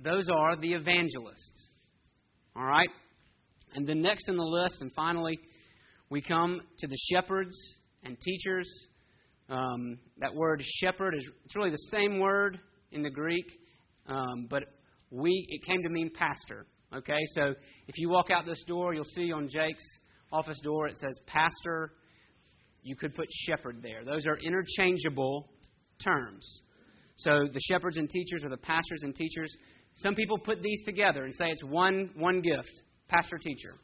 those 0.00 0.28
are 0.32 0.56
the 0.56 0.74
evangelists. 0.74 1.70
All 2.54 2.64
right? 2.64 2.88
And 3.74 3.86
then 3.86 4.00
next 4.00 4.28
in 4.28 4.36
the 4.36 4.42
list, 4.42 4.80
and 4.80 4.92
finally, 4.94 5.38
we 6.10 6.22
come 6.22 6.60
to 6.78 6.86
the 6.86 6.96
shepherds 7.12 7.54
and 8.04 8.16
teachers 8.20 8.68
um, 9.48 9.98
that 10.18 10.34
word 10.34 10.62
shepherd 10.80 11.14
is 11.14 11.28
it's 11.44 11.56
really 11.56 11.70
the 11.70 11.88
same 11.90 12.18
word 12.18 12.58
in 12.92 13.02
the 13.02 13.10
Greek, 13.10 13.46
um, 14.06 14.46
but 14.48 14.64
we 15.10 15.46
it 15.48 15.66
came 15.66 15.82
to 15.82 15.88
mean 15.88 16.10
pastor. 16.14 16.66
Okay, 16.94 17.18
so 17.34 17.54
if 17.86 17.98
you 17.98 18.08
walk 18.08 18.30
out 18.30 18.46
this 18.46 18.62
door, 18.66 18.94
you'll 18.94 19.04
see 19.04 19.32
on 19.32 19.48
Jake's 19.48 19.84
office 20.32 20.58
door 20.60 20.86
it 20.86 20.96
says 20.98 21.18
pastor. 21.26 21.92
You 22.82 22.96
could 22.96 23.14
put 23.14 23.26
shepherd 23.46 23.82
there. 23.82 24.04
Those 24.04 24.26
are 24.26 24.38
interchangeable 24.38 25.50
terms. 26.02 26.62
So 27.16 27.46
the 27.52 27.60
shepherds 27.68 27.96
and 27.96 28.08
teachers 28.08 28.44
or 28.44 28.50
the 28.50 28.56
pastors 28.56 29.02
and 29.02 29.14
teachers. 29.14 29.54
Some 29.96 30.14
people 30.14 30.38
put 30.38 30.62
these 30.62 30.84
together 30.84 31.24
and 31.24 31.34
say 31.34 31.46
it's 31.50 31.64
one 31.64 32.10
one 32.14 32.40
gift, 32.40 32.82
pastor 33.08 33.38
teacher. 33.38 33.74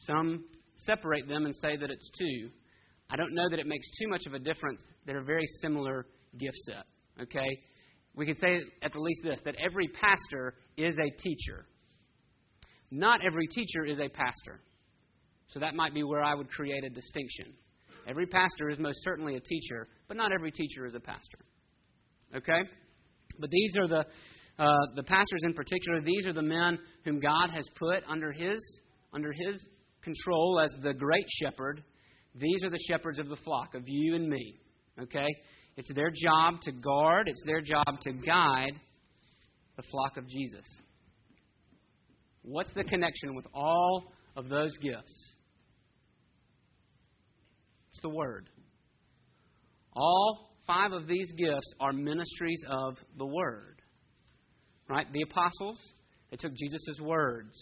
Some 0.00 0.44
separate 0.78 1.28
them 1.28 1.44
and 1.44 1.54
say 1.54 1.76
that 1.76 1.90
it's 1.90 2.10
two. 2.18 2.50
I 3.10 3.16
don't 3.16 3.34
know 3.34 3.48
that 3.48 3.58
it 3.58 3.66
makes 3.66 3.86
too 3.98 4.08
much 4.08 4.26
of 4.26 4.34
a 4.34 4.38
difference. 4.38 4.80
They're 5.06 5.22
very 5.22 5.46
similar 5.60 6.06
gift 6.38 6.56
set. 6.66 6.84
Okay? 7.22 7.46
We 8.14 8.26
can 8.26 8.34
say 8.36 8.60
at 8.82 8.92
the 8.92 9.00
least 9.00 9.20
this 9.22 9.40
that 9.44 9.56
every 9.64 9.88
pastor 9.88 10.54
is 10.76 10.94
a 10.96 11.22
teacher. 11.22 11.66
Not 12.90 13.24
every 13.24 13.46
teacher 13.48 13.84
is 13.84 13.98
a 13.98 14.08
pastor. 14.08 14.60
So 15.48 15.60
that 15.60 15.74
might 15.74 15.94
be 15.94 16.02
where 16.02 16.22
I 16.22 16.34
would 16.34 16.50
create 16.50 16.84
a 16.84 16.90
distinction. 16.90 17.52
Every 18.06 18.26
pastor 18.26 18.68
is 18.70 18.78
most 18.78 19.02
certainly 19.02 19.36
a 19.36 19.40
teacher, 19.40 19.88
but 20.08 20.16
not 20.16 20.32
every 20.32 20.50
teacher 20.50 20.86
is 20.86 20.94
a 20.94 21.00
pastor. 21.00 21.38
Okay? 22.34 22.60
But 23.38 23.50
these 23.50 23.76
are 23.78 23.88
the 23.88 24.04
uh, 24.56 24.86
the 24.94 25.02
pastors 25.02 25.40
in 25.42 25.52
particular. 25.52 26.00
These 26.00 26.26
are 26.26 26.32
the 26.32 26.42
men 26.42 26.78
whom 27.04 27.18
God 27.18 27.50
has 27.50 27.66
put 27.76 28.04
under 28.08 28.30
His 28.30 28.58
under 29.12 29.32
His 29.32 29.66
control 30.02 30.60
as 30.60 30.72
the 30.82 30.94
great 30.94 31.26
shepherd 31.42 31.82
these 32.34 32.64
are 32.64 32.70
the 32.70 32.78
shepherds 32.88 33.18
of 33.18 33.28
the 33.28 33.36
flock, 33.36 33.74
of 33.74 33.82
you 33.86 34.14
and 34.14 34.28
me. 34.28 34.58
Okay? 35.00 35.28
It's 35.76 35.92
their 35.94 36.10
job 36.10 36.60
to 36.62 36.72
guard, 36.72 37.28
it's 37.28 37.42
their 37.46 37.60
job 37.60 38.00
to 38.02 38.12
guide 38.12 38.78
the 39.76 39.82
flock 39.90 40.16
of 40.16 40.28
Jesus. 40.28 40.64
What's 42.42 42.72
the 42.74 42.84
connection 42.84 43.34
with 43.34 43.46
all 43.54 44.04
of 44.36 44.48
those 44.48 44.76
gifts? 44.78 45.32
It's 47.90 48.00
the 48.02 48.10
Word. 48.10 48.48
All 49.94 50.50
five 50.66 50.92
of 50.92 51.06
these 51.06 51.30
gifts 51.32 51.72
are 51.80 51.92
ministries 51.92 52.62
of 52.68 52.96
the 53.16 53.26
Word. 53.26 53.80
Right? 54.88 55.06
The 55.12 55.22
apostles, 55.22 55.78
they 56.30 56.36
took 56.36 56.52
Jesus' 56.54 57.00
words 57.00 57.56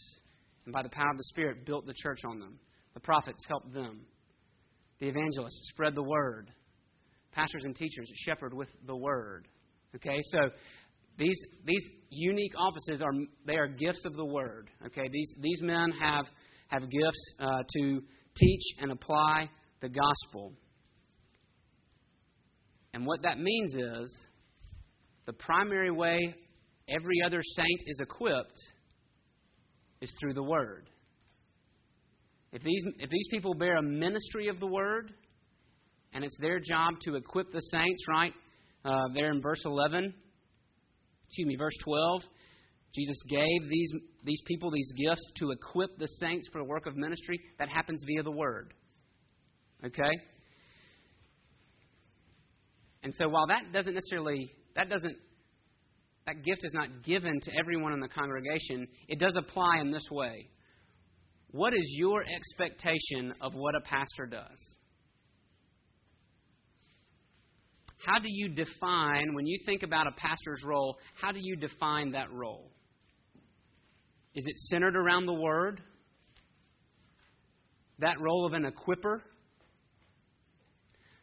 and 0.64 0.72
by 0.72 0.82
the 0.82 0.88
power 0.88 1.10
of 1.10 1.16
the 1.16 1.24
Spirit 1.24 1.66
built 1.66 1.86
the 1.86 1.94
church 1.96 2.20
on 2.24 2.40
them. 2.40 2.58
The 2.94 3.00
prophets 3.00 3.42
helped 3.48 3.72
them. 3.72 4.00
The 5.02 5.08
evangelists 5.08 5.68
spread 5.70 5.96
the 5.96 6.02
word. 6.04 6.52
Pastors 7.32 7.64
and 7.64 7.74
teachers 7.74 8.08
shepherd 8.24 8.54
with 8.54 8.68
the 8.86 8.94
word. 8.94 9.48
Okay, 9.96 10.16
so 10.30 10.38
these 11.18 11.36
these 11.64 11.82
unique 12.08 12.52
offices 12.56 13.02
are 13.02 13.10
they 13.44 13.56
are 13.56 13.66
gifts 13.66 14.04
of 14.04 14.14
the 14.14 14.24
word. 14.24 14.70
Okay, 14.86 15.02
these 15.10 15.34
these 15.40 15.60
men 15.60 15.90
have 16.00 16.26
have 16.68 16.82
gifts 16.82 17.34
uh, 17.40 17.64
to 17.78 18.00
teach 18.36 18.62
and 18.78 18.92
apply 18.92 19.50
the 19.80 19.88
gospel. 19.88 20.52
And 22.94 23.04
what 23.04 23.22
that 23.24 23.40
means 23.40 23.74
is 23.74 24.28
the 25.26 25.32
primary 25.32 25.90
way 25.90 26.16
every 26.88 27.22
other 27.26 27.40
saint 27.56 27.80
is 27.86 27.98
equipped 27.98 28.60
is 30.00 30.14
through 30.20 30.34
the 30.34 30.44
word. 30.44 30.88
If 32.52 32.62
these, 32.62 32.84
if 32.98 33.08
these 33.08 33.28
people 33.30 33.54
bear 33.54 33.76
a 33.76 33.82
ministry 33.82 34.48
of 34.48 34.60
the 34.60 34.66
word, 34.66 35.12
and 36.12 36.22
it's 36.24 36.36
their 36.40 36.60
job 36.60 36.94
to 37.02 37.16
equip 37.16 37.50
the 37.50 37.60
saints, 37.60 38.02
right? 38.08 38.32
Uh, 38.84 39.04
there 39.14 39.30
in 39.32 39.40
verse 39.40 39.62
11, 39.64 40.12
excuse 41.28 41.46
me, 41.46 41.56
verse 41.58 41.76
12, 41.84 42.22
Jesus 42.94 43.16
gave 43.28 43.70
these, 43.70 43.90
these 44.24 44.42
people 44.46 44.70
these 44.70 44.92
gifts 44.92 45.24
to 45.36 45.50
equip 45.50 45.98
the 45.98 46.08
saints 46.20 46.46
for 46.52 46.58
the 46.58 46.64
work 46.64 46.86
of 46.86 46.94
ministry. 46.94 47.40
That 47.58 47.70
happens 47.70 48.04
via 48.06 48.22
the 48.22 48.30
Word. 48.30 48.74
Okay? 49.84 50.10
And 53.02 53.14
so 53.14 53.28
while 53.28 53.46
that 53.46 53.72
doesn't 53.72 53.94
necessarily, 53.94 54.52
that 54.76 54.90
doesn't, 54.90 55.16
that 56.26 56.44
gift 56.44 56.60
is 56.62 56.72
not 56.74 57.02
given 57.02 57.40
to 57.40 57.50
everyone 57.58 57.92
in 57.92 58.00
the 58.00 58.08
congregation, 58.08 58.86
it 59.08 59.18
does 59.18 59.34
apply 59.36 59.80
in 59.80 59.90
this 59.90 60.06
way. 60.10 60.48
What 61.52 61.74
is 61.74 61.84
your 61.96 62.22
expectation 62.22 63.34
of 63.40 63.52
what 63.54 63.74
a 63.74 63.80
pastor 63.82 64.26
does? 64.26 64.58
How 68.04 68.18
do 68.18 68.28
you 68.28 68.48
define, 68.48 69.34
when 69.34 69.46
you 69.46 69.58
think 69.64 69.82
about 69.82 70.06
a 70.06 70.12
pastor's 70.12 70.62
role, 70.66 70.96
how 71.14 71.30
do 71.30 71.38
you 71.40 71.56
define 71.56 72.12
that 72.12 72.32
role? 72.32 72.70
Is 74.34 74.44
it 74.46 74.56
centered 74.70 74.96
around 74.96 75.26
the 75.26 75.34
Word? 75.34 75.80
That 77.98 78.18
role 78.20 78.46
of 78.46 78.54
an 78.54 78.64
equiper? 78.64 79.20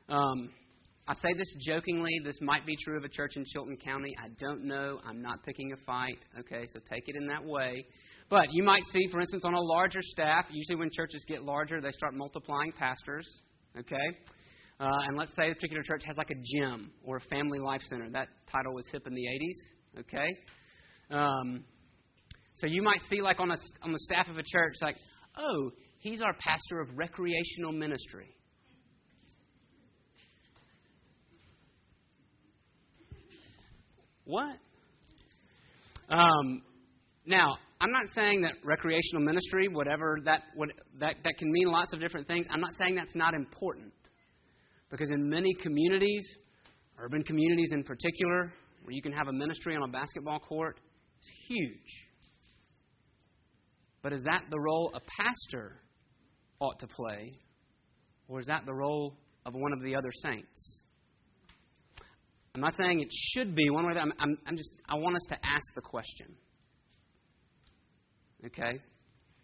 Um, 0.07 0.51
I 1.07 1.15
say 1.15 1.33
this 1.35 1.53
jokingly. 1.65 2.11
This 2.23 2.37
might 2.39 2.65
be 2.67 2.75
true 2.85 2.97
of 2.97 3.03
a 3.03 3.09
church 3.09 3.31
in 3.35 3.43
Chilton 3.45 3.77
County. 3.77 4.15
I 4.23 4.29
don't 4.39 4.65
know. 4.65 4.99
I'm 5.05 5.21
not 5.21 5.43
picking 5.43 5.73
a 5.73 5.77
fight. 5.85 6.19
Okay, 6.39 6.65
so 6.71 6.79
take 6.89 7.03
it 7.07 7.15
in 7.15 7.27
that 7.27 7.43
way. 7.43 7.83
But 8.29 8.53
you 8.53 8.63
might 8.63 8.83
see, 8.93 9.07
for 9.11 9.19
instance, 9.19 9.43
on 9.43 9.55
a 9.55 9.61
larger 9.61 10.01
staff, 10.01 10.45
usually 10.51 10.75
when 10.75 10.89
churches 10.91 11.25
get 11.27 11.43
larger, 11.43 11.81
they 11.81 11.91
start 11.91 12.13
multiplying 12.13 12.71
pastors. 12.71 13.27
Okay? 13.77 13.95
Uh, 14.79 14.89
and 15.07 15.17
let's 15.17 15.35
say 15.35 15.49
a 15.49 15.53
particular 15.53 15.81
church 15.83 16.03
has 16.05 16.15
like 16.15 16.29
a 16.29 16.35
gym 16.35 16.91
or 17.03 17.17
a 17.17 17.21
family 17.21 17.59
life 17.59 17.81
center. 17.89 18.09
That 18.11 18.27
title 18.51 18.73
was 18.73 18.87
hip 18.91 19.07
in 19.07 19.15
the 19.15 19.25
80s. 19.25 19.99
Okay? 20.01 20.27
Um, 21.09 21.63
so 22.55 22.67
you 22.67 22.83
might 22.83 23.01
see, 23.09 23.21
like 23.21 23.39
on, 23.39 23.49
a, 23.49 23.57
on 23.81 23.91
the 23.91 23.99
staff 23.99 24.29
of 24.29 24.37
a 24.37 24.43
church, 24.43 24.75
like, 24.81 24.95
oh, 25.37 25.71
he's 25.99 26.21
our 26.21 26.33
pastor 26.33 26.81
of 26.81 26.89
recreational 26.95 27.71
ministry. 27.71 28.35
What? 34.25 34.55
Um, 36.09 36.61
now, 37.25 37.57
I'm 37.81 37.91
not 37.91 38.07
saying 38.13 38.41
that 38.41 38.55
recreational 38.63 39.23
ministry, 39.23 39.69
whatever 39.69 40.17
that, 40.25 40.43
what, 40.55 40.69
that, 40.99 41.15
that 41.23 41.33
can 41.37 41.51
mean 41.51 41.67
lots 41.67 41.93
of 41.93 42.01
different 42.01 42.27
things, 42.27 42.45
I'm 42.51 42.59
not 42.59 42.73
saying 42.77 42.95
that's 42.95 43.15
not 43.15 43.33
important. 43.33 43.93
Because 44.91 45.11
in 45.11 45.29
many 45.29 45.53
communities, 45.61 46.27
urban 46.97 47.23
communities 47.23 47.69
in 47.71 47.83
particular, 47.83 48.51
where 48.83 48.93
you 48.93 49.01
can 49.01 49.13
have 49.13 49.27
a 49.27 49.33
ministry 49.33 49.75
on 49.75 49.87
a 49.87 49.91
basketball 49.91 50.39
court, 50.39 50.77
it's 51.19 51.29
huge. 51.47 52.09
But 54.01 54.13
is 54.13 54.23
that 54.23 54.43
the 54.49 54.59
role 54.59 54.91
a 54.93 54.99
pastor 55.21 55.81
ought 56.59 56.79
to 56.79 56.87
play? 56.87 57.33
Or 58.27 58.39
is 58.39 58.45
that 58.47 58.65
the 58.65 58.73
role 58.73 59.15
of 59.45 59.53
one 59.53 59.71
of 59.71 59.81
the 59.81 59.95
other 59.95 60.11
saints? 60.23 60.79
I'm 62.55 62.61
not 62.61 62.75
saying 62.75 62.99
it 62.99 63.09
should 63.11 63.55
be 63.55 63.69
one 63.69 63.85
way. 63.85 63.93
I'm, 63.93 64.11
I'm 64.19 64.57
just, 64.57 64.71
I 64.89 64.95
want 64.95 65.15
us 65.15 65.25
to 65.29 65.35
ask 65.35 65.75
the 65.75 65.81
question. 65.81 66.35
Okay? 68.45 68.79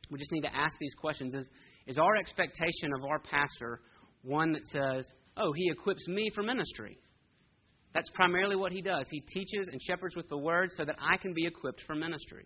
We 0.09 0.19
just 0.19 0.31
need 0.31 0.41
to 0.41 0.55
ask 0.55 0.75
these 0.79 0.93
questions. 0.93 1.33
Is, 1.33 1.49
is 1.87 1.97
our 1.97 2.15
expectation 2.15 2.91
of 2.97 3.05
our 3.05 3.19
pastor 3.19 3.81
one 4.23 4.53
that 4.53 4.65
says, 4.65 5.05
oh, 5.37 5.51
he 5.53 5.69
equips 5.69 6.07
me 6.07 6.29
for 6.33 6.43
ministry? 6.43 6.97
That's 7.93 8.09
primarily 8.13 8.55
what 8.55 8.71
he 8.71 8.81
does. 8.81 9.07
He 9.09 9.21
teaches 9.21 9.69
and 9.71 9.81
shepherds 9.81 10.15
with 10.15 10.27
the 10.27 10.37
word 10.37 10.69
so 10.75 10.83
that 10.83 10.95
I 10.99 11.17
can 11.17 11.33
be 11.33 11.45
equipped 11.45 11.81
for 11.87 11.95
ministry. 11.95 12.45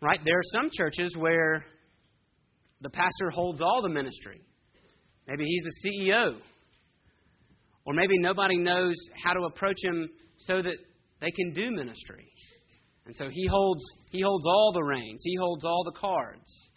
Right? 0.00 0.20
There 0.24 0.38
are 0.38 0.60
some 0.60 0.70
churches 0.72 1.16
where 1.16 1.64
the 2.82 2.90
pastor 2.90 3.30
holds 3.30 3.62
all 3.62 3.80
the 3.82 3.88
ministry. 3.88 4.42
Maybe 5.26 5.44
he's 5.44 5.62
the 5.62 5.88
CEO. 5.88 6.38
Or 7.86 7.94
maybe 7.94 8.18
nobody 8.18 8.58
knows 8.58 8.94
how 9.22 9.32
to 9.32 9.44
approach 9.44 9.76
him 9.82 10.08
so 10.36 10.60
that 10.60 10.76
they 11.20 11.30
can 11.30 11.54
do 11.54 11.70
ministry. 11.70 12.26
And 13.06 13.14
so 13.16 13.28
he 13.30 13.46
holds 13.46 13.82
he 14.10 14.22
holds 14.22 14.46
all 14.46 14.72
the 14.72 14.82
reins. 14.82 15.20
He 15.22 15.36
holds 15.38 15.64
all 15.64 15.84
the 15.84 15.98
cards. 15.98 16.68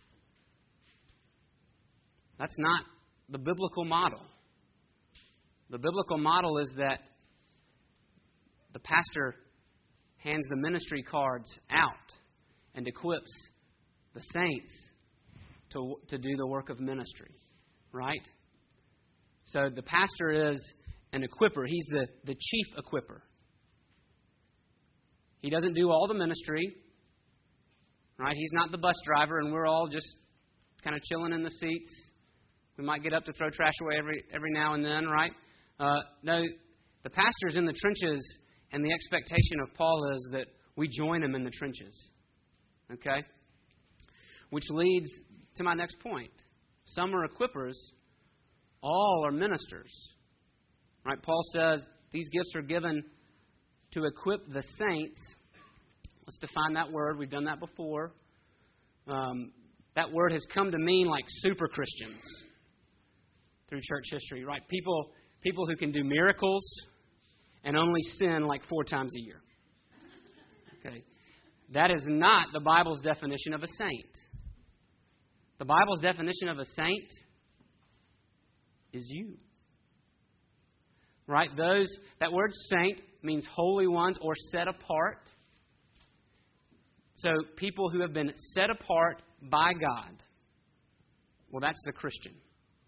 That's 2.37 2.55
not 2.59 2.83
the 3.29 3.37
biblical 3.37 3.85
model. 3.85 4.21
The 5.69 5.77
biblical 5.77 6.17
model 6.17 6.59
is 6.59 6.73
that 6.77 6.99
the 8.73 8.79
pastor 8.79 9.35
hands 10.17 10.45
the 10.49 10.57
ministry 10.57 11.03
cards 11.03 11.59
out 11.71 11.91
and 12.75 12.87
equips 12.87 13.31
the 14.13 14.21
saints 14.33 14.71
to, 15.71 15.95
to 16.09 16.17
do 16.17 16.35
the 16.37 16.47
work 16.47 16.69
of 16.69 16.79
ministry, 16.79 17.31
right? 17.91 18.21
So 19.45 19.69
the 19.73 19.81
pastor 19.81 20.51
is 20.51 20.73
an 21.13 21.23
equiper, 21.23 21.65
he's 21.67 21.85
the, 21.89 22.07
the 22.25 22.35
chief 22.35 22.65
equiper. 22.77 23.21
He 25.41 25.49
doesn't 25.49 25.73
do 25.73 25.91
all 25.91 26.07
the 26.07 26.13
ministry, 26.13 26.75
right? 28.17 28.35
He's 28.35 28.51
not 28.53 28.71
the 28.71 28.77
bus 28.77 28.95
driver, 29.05 29.39
and 29.39 29.51
we're 29.51 29.67
all 29.67 29.87
just 29.87 30.07
kind 30.83 30.95
of 30.95 31.01
chilling 31.03 31.33
in 31.33 31.43
the 31.43 31.49
seats. 31.49 31.89
We 32.77 32.85
might 32.85 33.03
get 33.03 33.13
up 33.13 33.25
to 33.25 33.33
throw 33.33 33.49
trash 33.49 33.73
away 33.81 33.95
every, 33.97 34.23
every 34.33 34.51
now 34.51 34.73
and 34.73 34.83
then, 34.83 35.05
right? 35.07 35.31
Uh, 35.79 35.99
no, 36.23 36.41
the 37.03 37.09
pastor's 37.09 37.55
in 37.55 37.65
the 37.65 37.73
trenches, 37.73 38.37
and 38.71 38.83
the 38.83 38.91
expectation 38.91 39.59
of 39.63 39.73
Paul 39.75 40.11
is 40.13 40.29
that 40.33 40.47
we 40.75 40.87
join 40.87 41.23
him 41.23 41.35
in 41.35 41.43
the 41.43 41.51
trenches. 41.51 42.09
Okay? 42.91 43.23
Which 44.49 44.65
leads 44.69 45.09
to 45.55 45.63
my 45.63 45.73
next 45.73 45.99
point. 45.99 46.31
Some 46.85 47.13
are 47.15 47.27
equippers, 47.27 47.73
all 48.81 49.23
are 49.25 49.31
ministers. 49.31 49.91
Right? 51.05 51.21
Paul 51.21 51.41
says 51.53 51.85
these 52.11 52.29
gifts 52.29 52.53
are 52.55 52.61
given 52.61 53.03
to 53.91 54.05
equip 54.05 54.47
the 54.51 54.63
saints. 54.77 55.19
Let's 56.25 56.37
define 56.39 56.73
that 56.73 56.91
word. 56.91 57.17
We've 57.17 57.29
done 57.29 57.45
that 57.45 57.59
before. 57.59 58.11
Um, 59.07 59.51
that 59.95 60.11
word 60.11 60.31
has 60.33 60.45
come 60.53 60.71
to 60.71 60.77
mean 60.77 61.07
like 61.07 61.25
super 61.27 61.67
Christians 61.67 62.21
through 63.69 63.79
church 63.81 64.05
history, 64.11 64.43
right? 64.43 64.61
People, 64.67 65.11
people 65.41 65.65
who 65.65 65.75
can 65.75 65.91
do 65.91 66.03
miracles 66.03 66.63
and 67.63 67.75
only 67.75 68.01
sin 68.17 68.45
like 68.47 68.61
four 68.69 68.83
times 68.83 69.11
a 69.15 69.21
year. 69.25 69.41
Okay, 70.79 71.03
that 71.73 71.91
is 71.91 72.01
not 72.05 72.47
the 72.53 72.59
Bible's 72.59 73.01
definition 73.01 73.53
of 73.53 73.63
a 73.63 73.67
saint. 73.77 74.05
The 75.59 75.65
Bible's 75.65 76.01
definition 76.01 76.49
of 76.49 76.59
a 76.59 76.65
saint 76.65 77.09
is 78.93 79.07
you. 79.09 79.37
Right? 81.25 81.49
Those 81.57 81.87
that 82.19 82.31
word 82.31 82.51
saint 82.69 83.01
means 83.27 83.45
holy 83.53 83.87
ones 83.87 84.17
or 84.21 84.33
set 84.51 84.67
apart. 84.67 85.29
So 87.17 87.29
people 87.55 87.89
who 87.89 88.01
have 88.01 88.13
been 88.13 88.31
set 88.53 88.69
apart 88.69 89.21
by 89.51 89.73
God. 89.73 90.23
Well, 91.51 91.61
that's 91.61 91.81
the 91.85 91.91
Christian. 91.91 92.33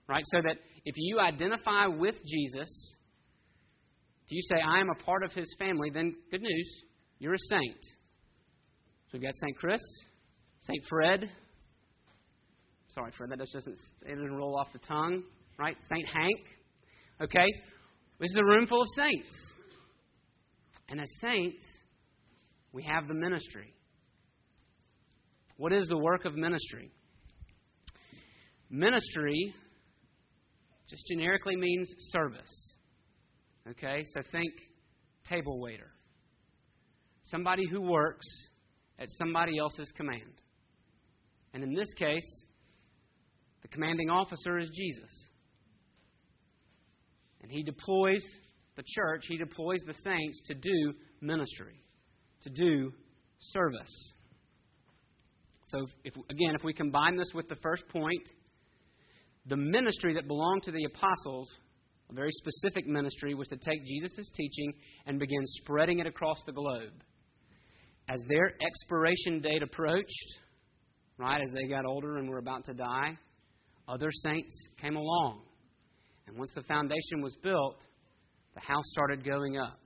Right? 0.08 0.24
So 0.32 0.42
that 0.42 0.58
if 0.86 0.96
you 0.98 1.20
identify 1.20 1.86
with 1.86 2.16
Jesus, 2.26 2.96
if 4.26 4.32
you 4.32 4.42
say, 4.44 4.62
I 4.62 4.80
am 4.80 4.90
a 4.90 5.04
part 5.04 5.24
of 5.24 5.32
his 5.34 5.56
family, 5.60 5.90
then 5.92 6.16
good 6.32 6.42
news, 6.42 6.84
you're 7.20 7.34
a 7.34 7.48
saint. 7.50 7.82
So 9.08 9.14
we've 9.14 9.24
got 9.24 9.34
St. 9.36 9.58
Chris, 9.58 9.82
St. 10.62 10.84
Fred. 10.88 11.32
Sorry, 12.90 13.12
Fred, 13.18 13.32
that 13.32 13.40
just 13.40 13.54
doesn't, 13.54 13.78
it 14.06 14.16
doesn't 14.16 14.36
roll 14.36 14.58
off 14.60 14.68
the 14.74 14.80
tongue, 14.80 15.24
right? 15.58 15.76
St. 15.92 16.08
Hank. 16.08 16.40
Okay? 17.22 17.48
This 18.20 18.32
is 18.32 18.38
a 18.38 18.46
room 18.46 18.68
full 18.68 18.82
of 18.82 18.88
saints. 18.96 19.36
And 20.90 21.00
as 21.00 21.10
saints, 21.22 21.64
we 22.72 22.84
have 22.84 23.08
the 23.08 23.14
ministry. 23.14 23.74
What 25.58 25.74
is 25.74 25.88
the 25.88 25.98
work 25.98 26.26
of 26.26 26.36
ministry? 26.36 26.92
Ministry 28.70 29.54
just 30.90 31.04
generically 31.08 31.56
means 31.56 31.90
service. 32.12 32.76
Okay? 33.70 34.04
So 34.14 34.22
think 34.32 34.52
table 35.26 35.60
waiter. 35.60 35.92
Somebody 37.24 37.68
who 37.70 37.82
works 37.82 38.26
at 38.98 39.08
somebody 39.18 39.58
else's 39.60 39.92
command. 39.96 40.42
And 41.54 41.64
in 41.64 41.74
this 41.74 41.94
case, 41.96 42.44
the 43.62 43.68
commanding 43.68 44.10
officer 44.10 44.58
is 44.58 44.70
Jesus. 44.74 45.30
And 47.42 47.52
he 47.52 47.64
deploys 47.64 48.24
the 48.80 48.84
church, 48.96 49.26
he 49.28 49.38
deploys 49.38 49.82
the 49.86 49.94
saints 49.94 50.42
to 50.46 50.56
do 50.56 50.94
ministry, 51.20 51.84
to 52.44 52.50
do 52.50 52.94
service. 53.40 54.14
So, 55.68 55.86
if, 56.06 56.16
again, 56.30 56.56
if 56.56 56.64
we 56.64 56.74
combine 56.74 57.18
this 57.18 57.32
with 57.34 57.50
the 57.50 57.58
first 57.62 57.84
point, 57.90 58.24
the 59.48 59.58
ministry 59.58 60.14
that 60.14 60.28
belonged 60.28 60.64
to 60.64 60.72
the 60.72 60.86
apostles 60.86 61.50
a 62.10 62.14
very 62.14 62.32
specific 62.32 62.88
ministry, 62.88 63.36
was 63.36 63.48
to 63.50 63.58
take 63.58 63.86
Jesus' 63.86 64.32
teaching 64.36 64.74
and 65.06 65.20
begin 65.20 65.42
spreading 65.62 66.00
it 66.00 66.08
across 66.08 66.38
the 66.46 66.52
globe. 66.52 67.04
As 68.08 68.20
their 68.28 68.52
expiration 68.66 69.42
date 69.42 69.62
approached, 69.62 70.40
right, 71.18 71.40
as 71.40 71.54
they 71.54 71.68
got 71.68 71.86
older 71.86 72.18
and 72.18 72.28
were 72.28 72.40
about 72.40 72.66
to 72.66 72.74
die, 72.74 73.18
other 73.88 74.10
saints 74.24 74.52
came 74.82 74.96
along. 74.96 75.42
And 76.28 76.38
once 76.38 76.52
the 76.56 76.64
foundation 76.64 77.22
was 77.22 77.36
built, 77.44 77.78
the 78.56 78.62
house 78.62 78.86
started 78.92 79.24
going 79.24 79.58
up. 79.58 79.80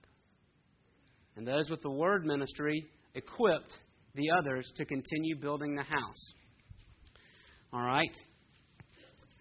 And 1.35 1.47
those 1.47 1.69
with 1.69 1.81
the 1.81 1.91
word 1.91 2.25
ministry 2.25 2.85
equipped 3.15 3.73
the 4.15 4.29
others 4.37 4.71
to 4.77 4.85
continue 4.85 5.35
building 5.35 5.75
the 5.75 5.83
house. 5.83 6.33
All 7.73 7.81
right? 7.81 8.11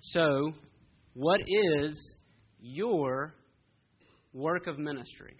So, 0.00 0.52
what 1.14 1.40
is 1.46 2.14
your 2.60 3.34
work 4.32 4.66
of 4.66 4.78
ministry? 4.78 5.36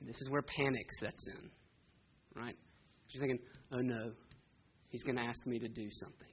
This 0.00 0.20
is 0.20 0.28
where 0.28 0.42
panic 0.42 0.86
sets 1.00 1.26
in, 1.28 1.50
right? 2.40 2.56
You're 3.10 3.20
thinking, 3.20 3.38
oh 3.72 3.80
no, 3.80 4.10
he's 4.90 5.02
going 5.02 5.16
to 5.16 5.22
ask 5.22 5.46
me 5.46 5.58
to 5.60 5.68
do 5.68 5.88
something, 5.92 6.28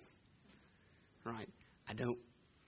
right? 1.23 1.47
I 1.87 1.93
don't, 1.93 2.17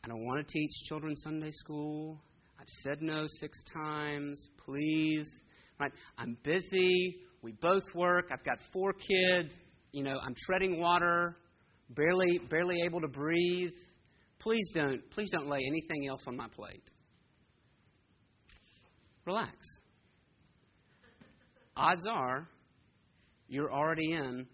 I 0.06 0.08
don't 0.08 0.26
want 0.26 0.48
to 0.48 0.54
teach 0.54 0.72
children 0.88 1.16
Sunday 1.18 1.52
school. 1.52 2.22
I've 2.64 2.70
said 2.82 3.02
no 3.02 3.26
six 3.42 3.62
times. 3.74 4.48
Please, 4.66 5.30
right? 5.82 5.92
I'm 6.18 6.38
busy. 6.46 7.18
We 7.42 7.52
both 7.62 7.84
work. 7.94 8.30
I've 8.32 8.46
got 8.46 8.58
four 8.72 8.94
kids. 8.94 9.52
You 9.92 10.06
know, 10.06 10.18
I'm 10.26 10.34
treading 10.46 10.80
water, 10.80 11.36
barely, 11.90 12.40
barely 12.50 12.78
able 12.86 13.02
to 13.02 13.10
breathe. 13.10 13.74
Please 14.40 14.66
don't, 14.74 15.02
please 15.12 15.30
don't 15.30 15.50
lay 15.50 15.60
anything 15.68 16.08
else 16.08 16.22
on 16.26 16.38
my 16.38 16.48
plate. 16.56 16.84
Relax. 19.26 19.52
Odds 21.76 22.06
are 22.10 22.48
you're 23.50 23.74
already 23.74 24.14
in 24.14 24.48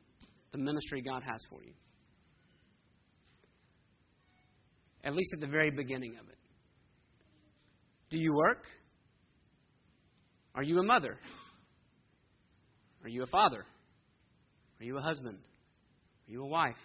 the 0.52 0.58
ministry 0.58 1.04
God 1.04 1.22
has 1.22 1.42
for 1.48 1.64
you. 1.64 1.74
At 5.04 5.14
least 5.14 5.30
at 5.36 5.42
the 5.42 5.48
very 5.48 5.70
beginning 5.70 6.16
of 6.20 6.28
it. 6.28 6.39
Do 8.10 8.18
you 8.18 8.34
work? 8.34 8.64
Are 10.56 10.64
you 10.64 10.80
a 10.80 10.84
mother? 10.84 11.18
Are 13.04 13.10
you 13.10 13.24
a 13.24 13.28
father? 13.28 13.66
Are 14.80 14.84
you 14.84 14.98
a 14.98 15.02
husband? 15.02 15.38
Are 16.28 16.32
you 16.32 16.44
a 16.44 16.48
wife? 16.48 16.76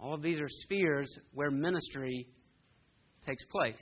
All 0.00 0.14
of 0.14 0.22
these 0.22 0.40
are 0.40 0.48
spheres 0.48 1.10
where 1.32 1.50
ministry 1.50 2.26
takes 3.26 3.44
place. 3.46 3.74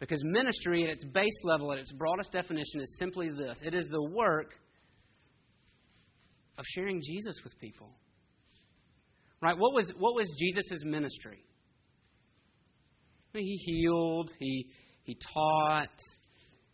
Because 0.00 0.22
ministry, 0.24 0.84
at 0.84 0.90
its 0.90 1.04
base 1.04 1.40
level, 1.44 1.72
at 1.72 1.78
its 1.78 1.92
broadest 1.92 2.32
definition, 2.32 2.80
is 2.80 2.96
simply 2.98 3.30
this 3.30 3.58
it 3.62 3.74
is 3.74 3.88
the 3.90 4.02
work 4.02 4.50
of 6.58 6.64
sharing 6.74 7.00
Jesus 7.02 7.36
with 7.42 7.58
people. 7.58 7.90
Right? 9.40 9.56
What 9.56 9.74
was, 9.74 9.90
what 9.98 10.14
was 10.14 10.30
Jesus' 10.38 10.82
ministry? 10.84 11.44
He 13.40 13.56
healed, 13.56 14.30
he, 14.38 14.66
he 15.02 15.16
taught, 15.34 15.88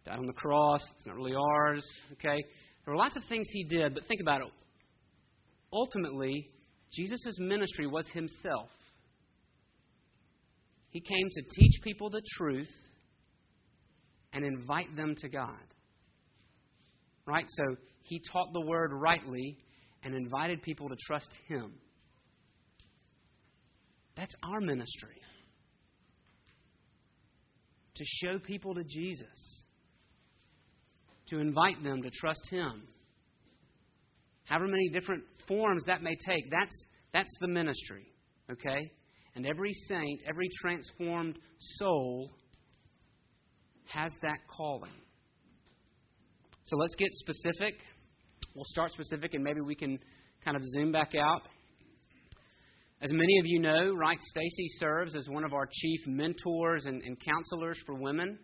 died 0.05 0.19
on 0.19 0.27
the 0.27 0.33
cross. 0.33 0.83
It's 0.97 1.07
not 1.07 1.17
really 1.17 1.35
ours. 1.35 1.87
Okay? 2.13 2.43
There 2.85 2.95
were 2.95 2.97
lots 2.97 3.17
of 3.17 3.25
things 3.29 3.47
he 3.51 3.65
did, 3.65 3.95
but 3.95 4.07
think 4.07 4.21
about 4.21 4.43
it. 4.43 4.49
Ultimately, 5.73 6.51
Jesus' 6.93 7.39
ministry 7.39 7.87
was 7.87 8.07
himself. 8.13 8.69
He 10.91 11.01
came 11.01 11.29
to 11.31 11.43
teach 11.57 11.81
people 11.83 12.11
the 12.11 12.23
truth 12.37 12.71
and 14.33 14.45
invite 14.45 14.95
them 14.97 15.15
to 15.19 15.29
God. 15.29 15.55
Right? 17.27 17.47
So 17.49 17.77
he 18.03 18.21
taught 18.33 18.53
the 18.53 18.67
word 18.67 18.91
rightly 18.93 19.57
and 20.03 20.15
invited 20.15 20.63
people 20.63 20.89
to 20.89 20.97
trust 21.07 21.29
him. 21.47 21.73
That's 24.17 24.35
our 24.43 24.61
ministry. 24.61 25.17
To 28.01 28.07
show 28.07 28.39
people 28.39 28.75
to 28.75 28.83
Jesus, 28.83 29.63
to 31.29 31.39
invite 31.39 31.85
them 31.85 32.01
to 32.01 32.09
trust 32.09 32.41
him. 32.49 32.85
However 34.45 34.69
many 34.69 34.89
different 34.89 35.23
forms 35.47 35.85
that 35.87 36.03
may 36.03 36.17
take, 36.27 36.51
that's, 36.51 36.87
that's 37.13 37.31
the 37.43 37.49
ministry. 37.49 38.07
Okay? 38.51 38.91
And 39.37 39.47
every 39.47 39.75
saint, 39.87 40.23
every 40.27 40.49
transformed 40.63 41.39
soul 41.77 42.31
has 43.89 44.13
that 44.23 44.39
calling. 44.57 44.91
So 46.65 46.77
let's 46.79 46.95
get 46.95 47.11
specific. 47.13 47.75
We'll 48.55 48.65
start 48.65 48.93
specific 48.93 49.35
and 49.35 49.45
maybe 49.45 49.61
we 49.61 49.75
can 49.75 49.99
kind 50.43 50.57
of 50.57 50.63
zoom 50.73 50.91
back 50.91 51.15
out. 51.15 51.43
As 53.03 53.13
many 53.13 53.39
of 53.39 53.47
you 53.47 53.61
know, 53.61 53.95
right, 53.95 54.19
Stacy 54.21 54.69
serves 54.79 55.17
as 55.17 55.29
one 55.29 55.45
of 55.45 55.55
our 55.55 55.67
chief 55.71 56.01
mentors 56.07 56.85
and, 56.85 57.03
and 57.03 57.17
counselors 57.21 57.79
for 57.87 57.95
women. 57.95 58.39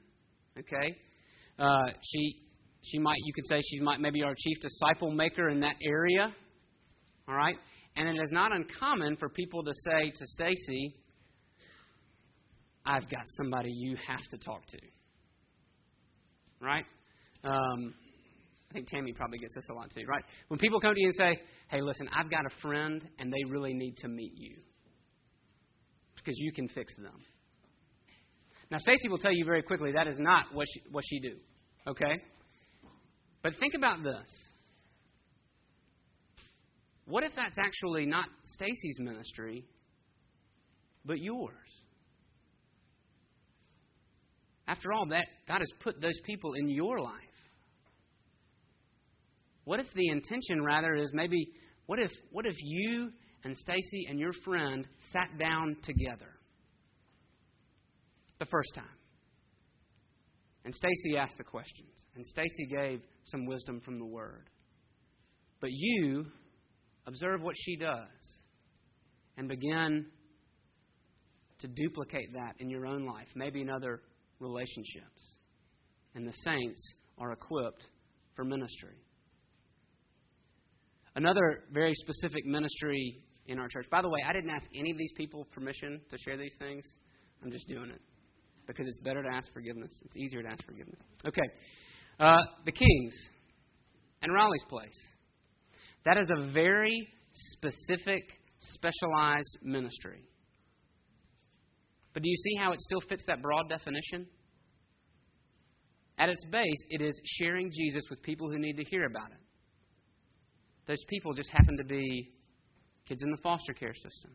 Okay, 0.58 0.96
uh, 1.58 1.88
she 2.02 2.36
she 2.82 2.98
might 2.98 3.18
you 3.24 3.32
could 3.34 3.46
say 3.48 3.60
she 3.70 3.80
might 3.80 4.00
maybe 4.00 4.22
our 4.22 4.34
chief 4.36 4.56
disciple 4.60 5.10
maker 5.10 5.50
in 5.50 5.60
that 5.60 5.76
area. 5.82 6.34
All 7.28 7.34
right, 7.34 7.56
and 7.96 8.08
it 8.08 8.22
is 8.22 8.30
not 8.32 8.52
uncommon 8.52 9.16
for 9.16 9.28
people 9.28 9.62
to 9.62 9.72
say 9.84 10.10
to 10.10 10.26
Stacy, 10.26 10.94
"I've 12.86 13.08
got 13.10 13.24
somebody 13.36 13.70
you 13.70 13.96
have 14.08 14.26
to 14.30 14.38
talk 14.38 14.66
to." 14.68 14.78
right? 16.60 16.84
Um, 17.44 17.94
I 18.70 18.74
think 18.74 18.88
Tammy 18.88 19.12
probably 19.12 19.38
gets 19.38 19.54
this 19.54 19.64
a 19.70 19.74
lot 19.74 19.90
too, 19.94 20.04
right? 20.06 20.24
When 20.48 20.58
people 20.58 20.80
come 20.80 20.94
to 20.94 21.00
you 21.00 21.08
and 21.08 21.14
say, 21.14 21.40
hey, 21.68 21.80
listen, 21.80 22.08
I've 22.14 22.30
got 22.30 22.46
a 22.46 22.60
friend 22.60 23.02
and 23.18 23.32
they 23.32 23.44
really 23.48 23.72
need 23.72 23.96
to 23.98 24.08
meet 24.08 24.32
you 24.34 24.56
because 26.16 26.34
you 26.38 26.52
can 26.52 26.68
fix 26.68 26.94
them. 26.96 27.20
Now, 28.70 28.78
Stacy 28.78 29.08
will 29.08 29.18
tell 29.18 29.32
you 29.32 29.44
very 29.44 29.62
quickly 29.62 29.92
that 29.92 30.08
is 30.08 30.18
not 30.18 30.46
what 30.52 30.66
she, 30.72 30.82
what 30.90 31.04
she 31.08 31.20
do, 31.20 31.36
okay? 31.86 32.20
But 33.42 33.52
think 33.60 33.74
about 33.74 34.02
this. 34.02 34.26
What 37.04 37.22
if 37.22 37.32
that's 37.36 37.56
actually 37.58 38.06
not 38.06 38.26
Stacy's 38.42 38.98
ministry, 38.98 39.64
but 41.04 41.20
yours? 41.20 41.54
After 44.66 44.92
all, 44.92 45.06
that 45.10 45.26
God 45.46 45.60
has 45.60 45.70
put 45.84 46.00
those 46.00 46.20
people 46.24 46.54
in 46.54 46.68
your 46.68 46.98
life. 46.98 47.14
What 49.66 49.80
if 49.80 49.86
the 49.94 50.08
intention 50.08 50.62
rather 50.62 50.94
is 50.94 51.10
maybe 51.12 51.50
what 51.86 51.98
if 51.98 52.12
what 52.30 52.46
if 52.46 52.54
you 52.62 53.10
and 53.42 53.56
Stacy 53.56 54.06
and 54.08 54.18
your 54.18 54.32
friend 54.44 54.86
sat 55.12 55.36
down 55.38 55.76
together 55.82 56.30
the 58.38 58.46
first 58.46 58.70
time? 58.76 58.84
And 60.64 60.72
Stacy 60.72 61.16
asked 61.16 61.36
the 61.36 61.44
questions, 61.44 61.92
and 62.14 62.24
Stacy 62.26 62.66
gave 62.70 63.00
some 63.24 63.46
wisdom 63.46 63.80
from 63.84 63.98
the 63.98 64.04
word. 64.04 64.48
But 65.60 65.70
you 65.72 66.26
observe 67.06 67.42
what 67.42 67.56
she 67.58 67.76
does 67.76 68.06
and 69.36 69.48
begin 69.48 70.06
to 71.58 71.68
duplicate 71.68 72.32
that 72.34 72.54
in 72.60 72.70
your 72.70 72.86
own 72.86 73.04
life, 73.04 73.28
maybe 73.34 73.62
in 73.62 73.70
other 73.70 74.00
relationships. 74.38 75.36
And 76.14 76.26
the 76.26 76.32
saints 76.44 76.94
are 77.18 77.32
equipped 77.32 77.86
for 78.36 78.44
ministry. 78.44 78.96
Another 81.16 81.64
very 81.72 81.94
specific 81.94 82.44
ministry 82.44 83.18
in 83.46 83.58
our 83.58 83.68
church. 83.68 83.86
By 83.90 84.02
the 84.02 84.08
way, 84.08 84.20
I 84.28 84.34
didn't 84.34 84.50
ask 84.50 84.66
any 84.78 84.90
of 84.90 84.98
these 84.98 85.12
people 85.16 85.46
permission 85.52 86.00
to 86.10 86.18
share 86.18 86.36
these 86.36 86.54
things. 86.58 86.84
I'm 87.42 87.50
just 87.50 87.66
doing 87.68 87.90
it 87.90 88.00
because 88.66 88.86
it's 88.86 88.98
better 88.98 89.22
to 89.22 89.28
ask 89.28 89.50
forgiveness. 89.54 89.90
It's 90.04 90.16
easier 90.16 90.42
to 90.42 90.48
ask 90.48 90.62
forgiveness. 90.64 91.00
Okay. 91.26 91.42
Uh, 92.20 92.38
the 92.66 92.72
Kings 92.72 93.14
and 94.22 94.32
Raleigh's 94.32 94.64
Place. 94.68 94.98
That 96.04 96.18
is 96.18 96.26
a 96.36 96.50
very 96.52 97.08
specific, 97.32 98.22
specialized 98.60 99.58
ministry. 99.62 100.22
But 102.12 102.22
do 102.22 102.28
you 102.28 102.36
see 102.36 102.56
how 102.56 102.72
it 102.72 102.80
still 102.80 103.00
fits 103.08 103.24
that 103.26 103.40
broad 103.42 103.68
definition? 103.68 104.26
At 106.18 106.28
its 106.28 106.44
base, 106.50 106.84
it 106.90 107.02
is 107.02 107.18
sharing 107.38 107.70
Jesus 107.70 108.02
with 108.10 108.22
people 108.22 108.50
who 108.50 108.58
need 108.58 108.76
to 108.76 108.84
hear 108.84 109.06
about 109.06 109.30
it. 109.30 109.45
Those 110.86 111.02
people 111.08 111.32
just 111.32 111.50
happen 111.50 111.76
to 111.78 111.84
be 111.84 112.32
kids 113.08 113.22
in 113.22 113.30
the 113.30 113.38
foster 113.42 113.72
care 113.72 113.94
system, 113.94 114.30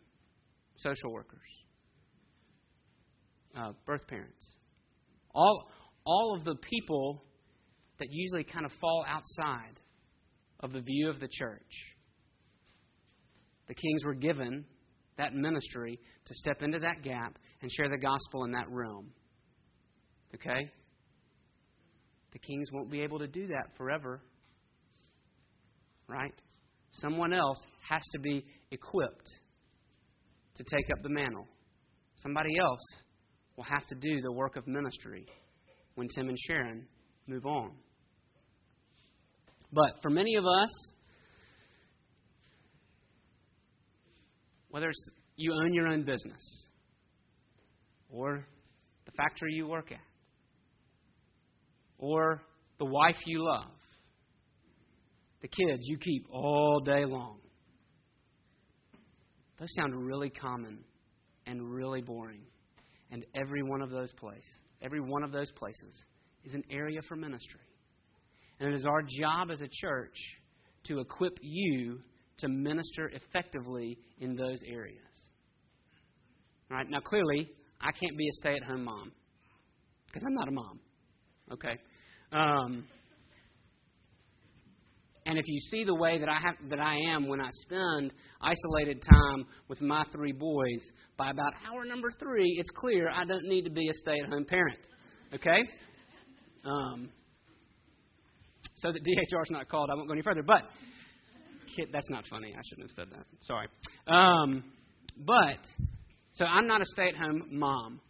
social 0.78 1.12
workers, 1.12 1.40
uh, 3.58 3.72
birth 3.86 4.06
parents. 4.08 4.58
All, 5.34 5.70
all 6.06 6.36
of 6.38 6.44
the 6.44 6.56
people 6.56 7.24
that 8.00 8.08
usually 8.10 8.44
kind 8.44 8.66
of 8.66 8.72
fall 8.82 9.06
outside 9.08 9.80
of 10.60 10.74
the 10.74 10.82
view 10.82 11.10
of 11.10 11.20
the 11.20 11.30
church. 11.32 11.72
The 13.68 13.76
kings 13.76 14.04
were 14.04 14.16
given 14.16 14.66
that 15.18 15.34
ministry 15.34 16.00
to 16.26 16.34
step 16.36 16.62
into 16.62 16.80
that 16.80 17.04
gap 17.04 17.38
and 17.62 17.72
share 17.72 17.90
the 17.90 17.98
gospel 17.98 18.44
in 18.46 18.52
that 18.52 18.66
realm. 18.70 19.12
Okay? 20.36 20.70
The 22.34 22.40
kings 22.40 22.70
won't 22.72 22.90
be 22.90 23.02
able 23.02 23.20
to 23.20 23.28
do 23.28 23.48
that 23.48 23.76
forever. 23.78 24.22
Right? 26.12 26.34
Someone 26.92 27.32
else 27.32 27.58
has 27.90 28.02
to 28.12 28.20
be 28.20 28.44
equipped 28.72 29.30
to 30.56 30.64
take 30.76 30.90
up 30.92 31.02
the 31.04 31.10
mantle. 31.10 31.48
Somebody 32.18 32.60
else 32.60 32.82
will 33.56 33.64
have 33.64 33.88
to 33.88 33.96
do 33.96 34.22
the 34.22 34.32
work 34.32 34.58
of 34.58 34.68
ministry 34.68 35.26
when 35.96 36.10
Tim 36.14 36.28
and 36.28 36.38
Sharon 36.48 36.86
move 37.28 37.46
on. 37.46 37.72
But 39.72 40.02
for 40.02 40.10
many 40.10 40.36
of 40.36 40.46
us, 40.46 40.70
whether 44.70 44.90
it's 44.90 45.10
you 45.38 45.54
own 45.54 45.74
your 45.74 45.88
own 45.88 46.04
business 46.04 46.68
or 48.10 48.46
the 49.06 49.12
factory 49.12 49.54
you 49.54 49.66
work 49.66 49.94
at 49.94 50.00
or 51.98 52.42
the 52.80 52.86
wife 52.86 53.18
you 53.26 53.46
love, 53.46 53.72
the 55.42 55.48
kids 55.48 55.82
you 55.84 55.98
keep 55.98 56.28
all 56.32 56.80
day 56.80 57.06
long. 57.06 57.38
Those 59.60 59.74
sound 59.76 59.94
really 59.96 60.30
common 60.30 60.80
and 61.46 61.62
really 61.62 62.02
boring. 62.02 62.42
And 63.12 63.26
every 63.36 63.62
one 63.62 63.82
of 63.82 63.90
those 63.90 64.12
places, 64.14 64.48
every 64.82 65.02
one 65.02 65.24
of 65.24 65.32
those 65.32 65.52
places 65.52 66.06
is 66.44 66.54
an 66.54 66.64
area 66.72 67.02
for 67.08 67.16
ministry. 67.16 67.60
And 68.60 68.70
it 68.70 68.76
is 68.76 68.86
our 68.86 69.02
job 69.02 69.52
as 69.52 69.62
a 69.62 69.68
church 69.72 70.16
to 70.86 71.00
equip 71.00 71.38
you 71.42 72.00
to 72.40 72.48
minister 72.48 73.12
effectively 73.14 73.98
in 74.20 74.36
those 74.36 74.60
areas. 74.68 74.98
All 76.70 76.78
right? 76.78 76.90
Now, 76.90 77.00
clearly, 77.00 77.50
I 77.80 77.92
can't 77.92 78.18
be 78.18 78.28
a 78.28 78.34
stay 78.34 78.56
at 78.56 78.64
home 78.64 78.86
mom 78.86 79.12
because 80.08 80.24
I'm 80.26 80.34
not 80.34 80.48
a 80.48 80.52
mom. 80.52 80.80
Okay? 81.52 81.78
Um, 82.32 82.86
and 85.26 85.38
if 85.38 85.46
you 85.48 85.60
see 85.70 85.84
the 85.84 85.94
way 85.94 86.18
that 86.18 86.28
I 86.28 86.40
have 86.42 86.56
that 86.70 86.80
I 86.80 86.96
am 87.10 87.28
when 87.28 87.40
I 87.40 87.50
spend 87.62 88.12
isolated 88.42 89.04
time 89.08 89.46
with 89.68 89.80
my 89.82 90.04
three 90.12 90.32
boys, 90.32 90.82
by 91.16 91.30
about 91.30 91.54
hour 91.70 91.86
number 91.86 92.10
three, 92.20 92.56
it's 92.60 92.72
clear 92.72 93.10
I 93.10 93.24
don't 93.26 93.44
need 93.44 93.64
to 93.66 93.70
be 93.70 93.88
a 93.88 93.94
stay-at-home 93.94 94.46
parent. 94.46 94.80
Okay? 95.34 95.60
Um, 96.66 97.10
so 98.76 98.92
that 98.92 99.04
DHR 99.04 99.44
is 99.44 99.52
not 99.52 99.70
called, 99.70 99.90
I 99.92 99.96
won't 99.96 100.08
go 100.08 100.14
any 100.14 100.24
further. 100.24 100.42
But 100.42 100.64
kid, 101.76 101.90
that's 101.94 102.10
not 102.10 102.26
funny. 102.28 102.54
I 102.58 102.62
shouldn't 102.70 102.90
have 102.90 102.96
said 102.96 103.18
that. 103.18 103.26
Sorry. 103.42 103.68
Um, 104.08 104.64
but 105.18 105.60
so 106.34 106.46
I'm 106.46 106.68
not 106.68 106.82
a 106.82 106.86
stay-at-home 106.86 107.44
mom. 107.52 108.02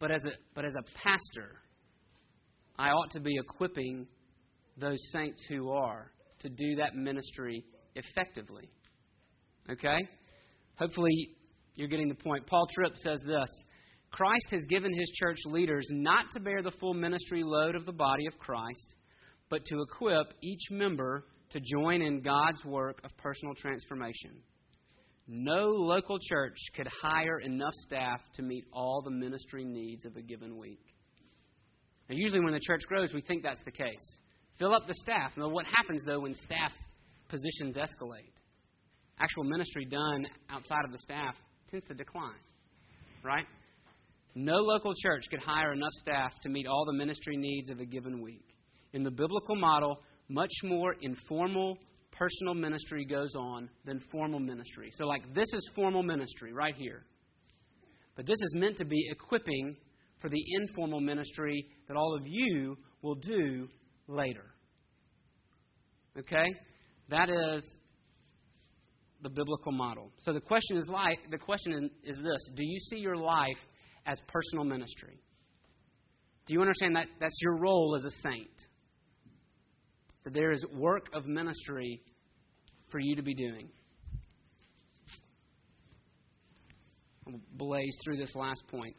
But 0.00 0.10
as 0.10 0.24
a 0.24 0.32
but 0.54 0.64
as 0.66 0.74
a 0.74 0.82
pastor, 1.02 1.56
I 2.78 2.88
ought 2.90 3.10
to 3.12 3.20
be 3.20 3.36
equipping 3.38 4.06
those 4.76 4.98
saints 5.12 5.42
who 5.48 5.70
are 5.70 6.10
to 6.40 6.48
do 6.48 6.76
that 6.76 6.94
ministry 6.94 7.64
effectively. 7.94 8.68
Okay? 9.70 9.98
Hopefully 10.76 11.30
you're 11.74 11.88
getting 11.88 12.08
the 12.08 12.14
point. 12.14 12.46
Paul 12.46 12.66
Tripp 12.74 12.96
says 12.96 13.20
this 13.26 13.48
Christ 14.10 14.46
has 14.50 14.64
given 14.68 14.92
his 14.92 15.10
church 15.16 15.38
leaders 15.46 15.86
not 15.90 16.26
to 16.32 16.40
bear 16.40 16.62
the 16.62 16.70
full 16.80 16.94
ministry 16.94 17.42
load 17.44 17.74
of 17.74 17.86
the 17.86 17.92
body 17.92 18.26
of 18.26 18.38
Christ, 18.38 18.94
but 19.48 19.64
to 19.66 19.82
equip 19.82 20.32
each 20.42 20.70
member 20.70 21.24
to 21.50 21.60
join 21.60 22.02
in 22.02 22.20
God's 22.20 22.64
work 22.64 23.00
of 23.04 23.16
personal 23.16 23.54
transformation. 23.54 24.42
No 25.26 25.68
local 25.68 26.18
church 26.28 26.56
could 26.76 26.88
hire 27.02 27.40
enough 27.40 27.72
staff 27.86 28.20
to 28.34 28.42
meet 28.42 28.64
all 28.72 29.02
the 29.02 29.10
ministry 29.10 29.64
needs 29.64 30.04
of 30.04 30.16
a 30.16 30.22
given 30.22 30.58
week. 30.58 30.84
Now, 32.08 32.16
usually, 32.16 32.44
when 32.44 32.52
the 32.52 32.60
church 32.60 32.82
grows, 32.86 33.14
we 33.14 33.22
think 33.22 33.42
that's 33.42 33.62
the 33.64 33.72
case. 33.72 34.20
Fill 34.58 34.74
up 34.74 34.86
the 34.86 34.94
staff. 34.94 35.32
Now, 35.36 35.48
what 35.48 35.66
happens, 35.66 36.02
though, 36.06 36.20
when 36.20 36.34
staff 36.34 36.72
positions 37.28 37.76
escalate? 37.76 38.32
Actual 39.18 39.44
ministry 39.44 39.84
done 39.84 40.26
outside 40.50 40.84
of 40.84 40.92
the 40.92 40.98
staff 40.98 41.34
tends 41.70 41.86
to 41.86 41.94
decline, 41.94 42.32
right? 43.24 43.46
No 44.34 44.56
local 44.56 44.92
church 45.02 45.24
could 45.30 45.40
hire 45.40 45.72
enough 45.72 45.92
staff 46.00 46.32
to 46.42 46.48
meet 46.48 46.66
all 46.66 46.84
the 46.86 46.92
ministry 46.92 47.36
needs 47.36 47.70
of 47.70 47.80
a 47.80 47.84
given 47.84 48.20
week. 48.20 48.44
In 48.92 49.04
the 49.04 49.10
biblical 49.10 49.56
model, 49.56 50.00
much 50.28 50.52
more 50.64 50.94
informal 51.02 51.78
personal 52.12 52.54
ministry 52.54 53.04
goes 53.04 53.34
on 53.36 53.68
than 53.84 54.00
formal 54.10 54.40
ministry. 54.40 54.90
So, 54.94 55.06
like, 55.06 55.22
this 55.34 55.46
is 55.52 55.70
formal 55.74 56.02
ministry 56.02 56.52
right 56.52 56.74
here. 56.76 57.02
But 58.16 58.26
this 58.26 58.40
is 58.40 58.54
meant 58.54 58.78
to 58.78 58.84
be 58.84 59.08
equipping 59.10 59.76
for 60.20 60.28
the 60.28 60.42
informal 60.60 61.00
ministry 61.00 61.66
that 61.88 61.96
all 61.96 62.16
of 62.16 62.22
you 62.26 62.76
will 63.02 63.16
do 63.16 63.68
later. 64.08 64.44
Okay? 66.18 66.54
That 67.08 67.28
is 67.28 67.76
the 69.22 69.30
biblical 69.30 69.72
model. 69.72 70.10
So 70.20 70.32
the 70.32 70.40
question 70.40 70.76
is 70.76 70.88
like 70.88 71.18
the 71.30 71.38
question 71.38 71.90
is 72.04 72.16
this, 72.16 72.48
do 72.54 72.64
you 72.64 72.78
see 72.90 72.98
your 72.98 73.16
life 73.16 73.58
as 74.06 74.18
personal 74.28 74.64
ministry? 74.64 75.18
Do 76.46 76.54
you 76.54 76.60
understand 76.60 76.94
that 76.96 77.06
that's 77.20 77.38
your 77.42 77.56
role 77.56 77.96
as 77.96 78.04
a 78.04 78.10
saint? 78.22 78.50
That 80.24 80.34
there 80.34 80.52
is 80.52 80.64
work 80.74 81.08
of 81.14 81.26
ministry 81.26 82.02
for 82.90 82.98
you 83.00 83.16
to 83.16 83.22
be 83.22 83.34
doing. 83.34 83.68
I'll 87.26 87.40
blaze 87.54 87.96
through 88.04 88.18
this 88.18 88.34
last 88.34 88.62
point. 88.70 88.96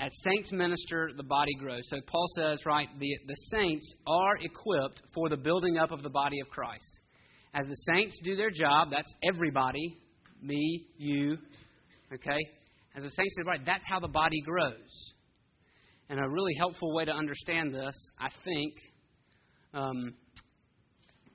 As 0.00 0.10
saints 0.24 0.50
minister, 0.50 1.10
the 1.14 1.22
body 1.22 1.52
grows. 1.58 1.82
So 1.90 1.98
Paul 2.06 2.26
says, 2.34 2.58
right, 2.64 2.88
the, 2.98 3.10
the 3.26 3.36
saints 3.52 3.94
are 4.06 4.36
equipped 4.40 5.02
for 5.14 5.28
the 5.28 5.36
building 5.36 5.76
up 5.76 5.90
of 5.92 6.02
the 6.02 6.08
body 6.08 6.40
of 6.40 6.48
Christ. 6.48 6.98
As 7.52 7.66
the 7.66 7.76
saints 7.94 8.18
do 8.24 8.34
their 8.34 8.50
job, 8.50 8.88
that's 8.90 9.12
everybody, 9.22 9.98
me, 10.40 10.86
you, 10.96 11.36
okay? 12.14 12.38
As 12.96 13.02
the 13.02 13.10
saints 13.10 13.34
do 13.36 13.44
body, 13.44 13.60
that's 13.66 13.84
how 13.86 14.00
the 14.00 14.08
body 14.08 14.40
grows. 14.40 15.12
And 16.08 16.18
a 16.18 16.28
really 16.28 16.54
helpful 16.54 16.94
way 16.94 17.04
to 17.04 17.12
understand 17.12 17.74
this, 17.74 17.94
I 18.18 18.30
think, 18.42 18.72
um, 19.74 20.14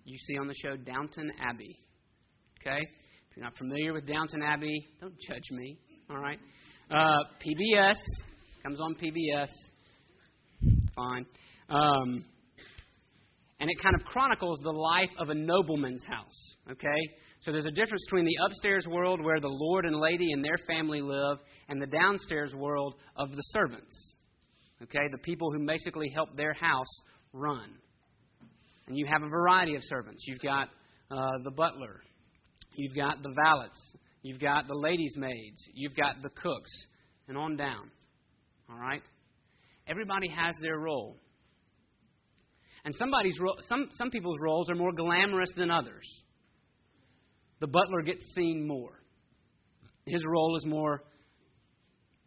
you 0.05 0.17
see 0.27 0.39
on 0.39 0.47
the 0.47 0.55
show 0.55 0.75
Downton 0.75 1.31
Abbey. 1.39 1.77
Okay? 2.61 2.79
If 2.79 3.37
you're 3.37 3.45
not 3.45 3.55
familiar 3.57 3.93
with 3.93 4.07
Downton 4.07 4.41
Abbey, 4.41 4.87
don't 4.99 5.13
judge 5.29 5.51
me. 5.51 5.77
All 6.09 6.17
right? 6.17 6.39
Uh, 6.89 7.19
PBS 7.39 7.97
comes 8.65 8.81
on 8.81 8.95
PBS. 8.95 9.49
Fine. 10.95 11.25
Um, 11.69 12.25
and 13.59 13.69
it 13.69 13.77
kind 13.81 13.93
of 13.93 14.03
chronicles 14.05 14.59
the 14.63 14.71
life 14.71 15.09
of 15.19 15.29
a 15.29 15.35
nobleman's 15.35 16.03
house. 16.03 16.55
Okay? 16.71 16.87
So 17.41 17.51
there's 17.51 17.67
a 17.67 17.71
difference 17.71 18.03
between 18.07 18.25
the 18.25 18.37
upstairs 18.43 18.87
world 18.89 19.23
where 19.23 19.39
the 19.39 19.47
Lord 19.47 19.85
and 19.85 19.95
Lady 19.95 20.31
and 20.31 20.43
their 20.43 20.57
family 20.67 20.99
live 21.01 21.37
and 21.69 21.79
the 21.79 21.85
downstairs 21.85 22.55
world 22.55 22.95
of 23.15 23.29
the 23.29 23.41
servants. 23.53 24.15
Okay? 24.81 25.07
The 25.11 25.19
people 25.19 25.51
who 25.51 25.63
basically 25.63 26.09
help 26.09 26.35
their 26.35 26.53
house 26.53 27.01
run. 27.33 27.69
And 28.87 28.97
you 28.97 29.05
have 29.05 29.21
a 29.21 29.29
variety 29.29 29.75
of 29.75 29.83
servants. 29.83 30.23
You've 30.27 30.41
got 30.41 30.69
uh, 31.11 31.37
the 31.43 31.51
butler, 31.51 32.01
you've 32.75 32.95
got 32.95 33.21
the 33.21 33.33
valets, 33.45 33.77
you've 34.23 34.39
got 34.39 34.67
the 34.67 34.75
ladies' 34.75 35.13
maids, 35.17 35.63
you've 35.75 35.95
got 35.95 36.15
the 36.23 36.29
cooks, 36.29 36.71
and 37.27 37.37
on 37.37 37.57
down. 37.57 37.91
All 38.69 38.77
right? 38.77 39.01
Everybody 39.87 40.29
has 40.29 40.55
their 40.61 40.77
role. 40.77 41.17
And 42.83 42.93
somebody's 42.95 43.39
ro- 43.39 43.57
some, 43.67 43.87
some 43.91 44.11
people's 44.11 44.39
roles 44.41 44.69
are 44.69 44.75
more 44.75 44.93
glamorous 44.93 45.51
than 45.55 45.71
others. 45.71 46.05
The 47.59 47.67
butler 47.67 48.01
gets 48.01 48.23
seen 48.35 48.67
more. 48.67 49.01
His 50.05 50.23
role 50.25 50.55
is 50.55 50.65
more 50.65 51.03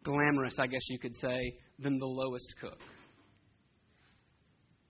glamorous, 0.03 0.55
I 0.59 0.67
guess 0.67 0.81
you 0.89 0.99
could 0.99 1.15
say, 1.15 1.55
than 1.79 1.97
the 1.97 2.05
lowest 2.05 2.53
cook. 2.59 2.79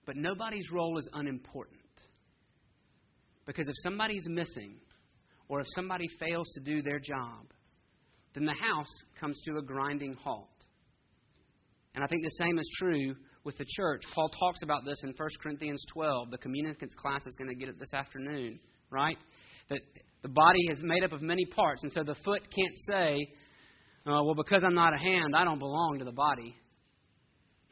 But 0.06 0.16
nobody's 0.16 0.70
role 0.72 0.98
is 0.98 1.08
unimportant. 1.12 1.78
Because 3.46 3.68
if 3.68 3.74
somebody's 3.82 4.26
missing, 4.28 4.76
or 5.48 5.60
if 5.60 5.66
somebody 5.74 6.06
fails 6.18 6.48
to 6.54 6.60
do 6.60 6.82
their 6.82 6.98
job, 6.98 7.46
then 8.34 8.44
the 8.44 8.54
house 8.54 8.90
comes 9.20 9.40
to 9.44 9.58
a 9.58 9.62
grinding 9.62 10.14
halt. 10.14 10.48
And 11.94 12.04
I 12.04 12.06
think 12.06 12.22
the 12.22 12.30
same 12.30 12.58
is 12.58 12.70
true 12.78 13.14
with 13.44 13.56
the 13.58 13.64
church. 13.76 14.02
Paul 14.14 14.28
talks 14.28 14.62
about 14.62 14.84
this 14.84 14.98
in 15.02 15.12
1 15.16 15.28
Corinthians 15.42 15.82
12. 15.92 16.30
The 16.30 16.38
communicants 16.38 16.94
class 16.94 17.26
is 17.26 17.34
going 17.36 17.48
to 17.48 17.56
get 17.56 17.68
it 17.68 17.78
this 17.78 17.92
afternoon, 17.92 18.60
right? 18.90 19.16
That 19.68 19.80
the 20.22 20.28
body 20.28 20.60
is 20.70 20.80
made 20.82 21.02
up 21.02 21.12
of 21.12 21.22
many 21.22 21.46
parts, 21.46 21.82
and 21.82 21.92
so 21.92 22.02
the 22.02 22.14
foot 22.24 22.42
can't 22.42 22.76
say, 22.88 23.26
uh, 24.06 24.22
well, 24.22 24.34
because 24.34 24.62
I'm 24.64 24.74
not 24.74 24.94
a 24.94 24.98
hand, 24.98 25.34
I 25.34 25.44
don't 25.44 25.58
belong 25.58 25.98
to 25.98 26.04
the 26.04 26.12
body. 26.12 26.54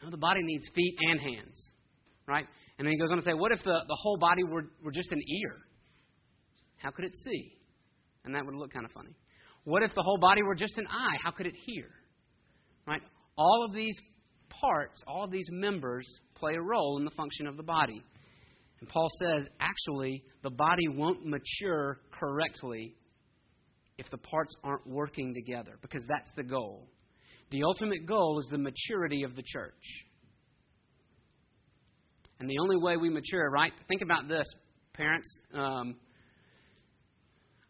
No, 0.02 0.11
the 0.11 0.16
body 0.16 0.40
needs 0.42 0.64
feet 0.74 0.94
and 1.11 1.20
hands, 1.20 1.61
right? 2.26 2.46
And 2.78 2.87
then 2.87 2.92
he 2.92 2.98
goes 2.98 3.11
on 3.11 3.18
to 3.18 3.24
say, 3.24 3.35
what 3.35 3.52
if 3.52 3.59
the, 3.64 3.81
the 3.87 3.98
whole 4.02 4.16
body 4.18 4.44
were, 4.44 4.64
were 4.83 4.92
just 4.92 5.11
an 5.12 5.20
ear? 5.20 5.57
How 6.76 6.90
could 6.90 7.04
it 7.04 7.14
see? 7.24 7.52
And 8.24 8.35
that 8.35 8.44
would 8.44 8.54
look 8.54 8.72
kind 8.72 8.87
of 8.87 8.92
funny. 8.92 9.16
What 9.64 9.83
if 9.83 9.94
the 9.94 10.02
whole 10.02 10.18
body 10.18 10.42
were 10.42 10.54
just 10.54 10.78
an 10.78 10.87
eye? 10.88 11.16
How 11.22 11.31
could 11.31 11.46
it 11.46 11.54
hear? 11.66 11.87
Right? 12.87 13.02
All 13.38 13.64
of 13.64 13.72
these 13.72 13.96
parts, 14.51 15.01
all 15.07 15.24
of 15.24 15.31
these 15.31 15.46
members 15.51 16.05
play 16.35 16.55
a 16.55 16.61
role 16.61 16.98
in 16.98 17.05
the 17.05 17.11
function 17.12 17.46
of 17.46 17.57
the 17.57 17.62
body. 17.62 18.03
And 18.81 18.88
Paul 18.88 19.09
says, 19.20 19.48
actually, 19.61 20.22
the 20.42 20.51
body 20.51 20.88
won't 20.88 21.24
mature 21.24 22.01
correctly 22.12 22.94
if 23.96 24.11
the 24.11 24.18
parts 24.18 24.55
aren't 24.62 24.87
working 24.87 25.35
together, 25.35 25.79
because 25.83 26.03
that's 26.09 26.31
the 26.37 26.42
goal. 26.42 26.88
The 27.51 27.62
ultimate 27.64 28.07
goal 28.07 28.38
is 28.40 28.46
the 28.51 28.59
maturity 28.59 29.22
of 29.22 29.35
the 29.35 29.42
church. 29.44 30.05
And 32.40 32.48
the 32.48 32.59
only 32.61 32.77
way 32.77 32.96
we 32.96 33.11
mature, 33.11 33.51
right? 33.51 33.72
Think 33.88 34.03
about 34.03 34.29
this, 34.29 34.46
parents. 34.92 35.29
Um, 35.55 35.96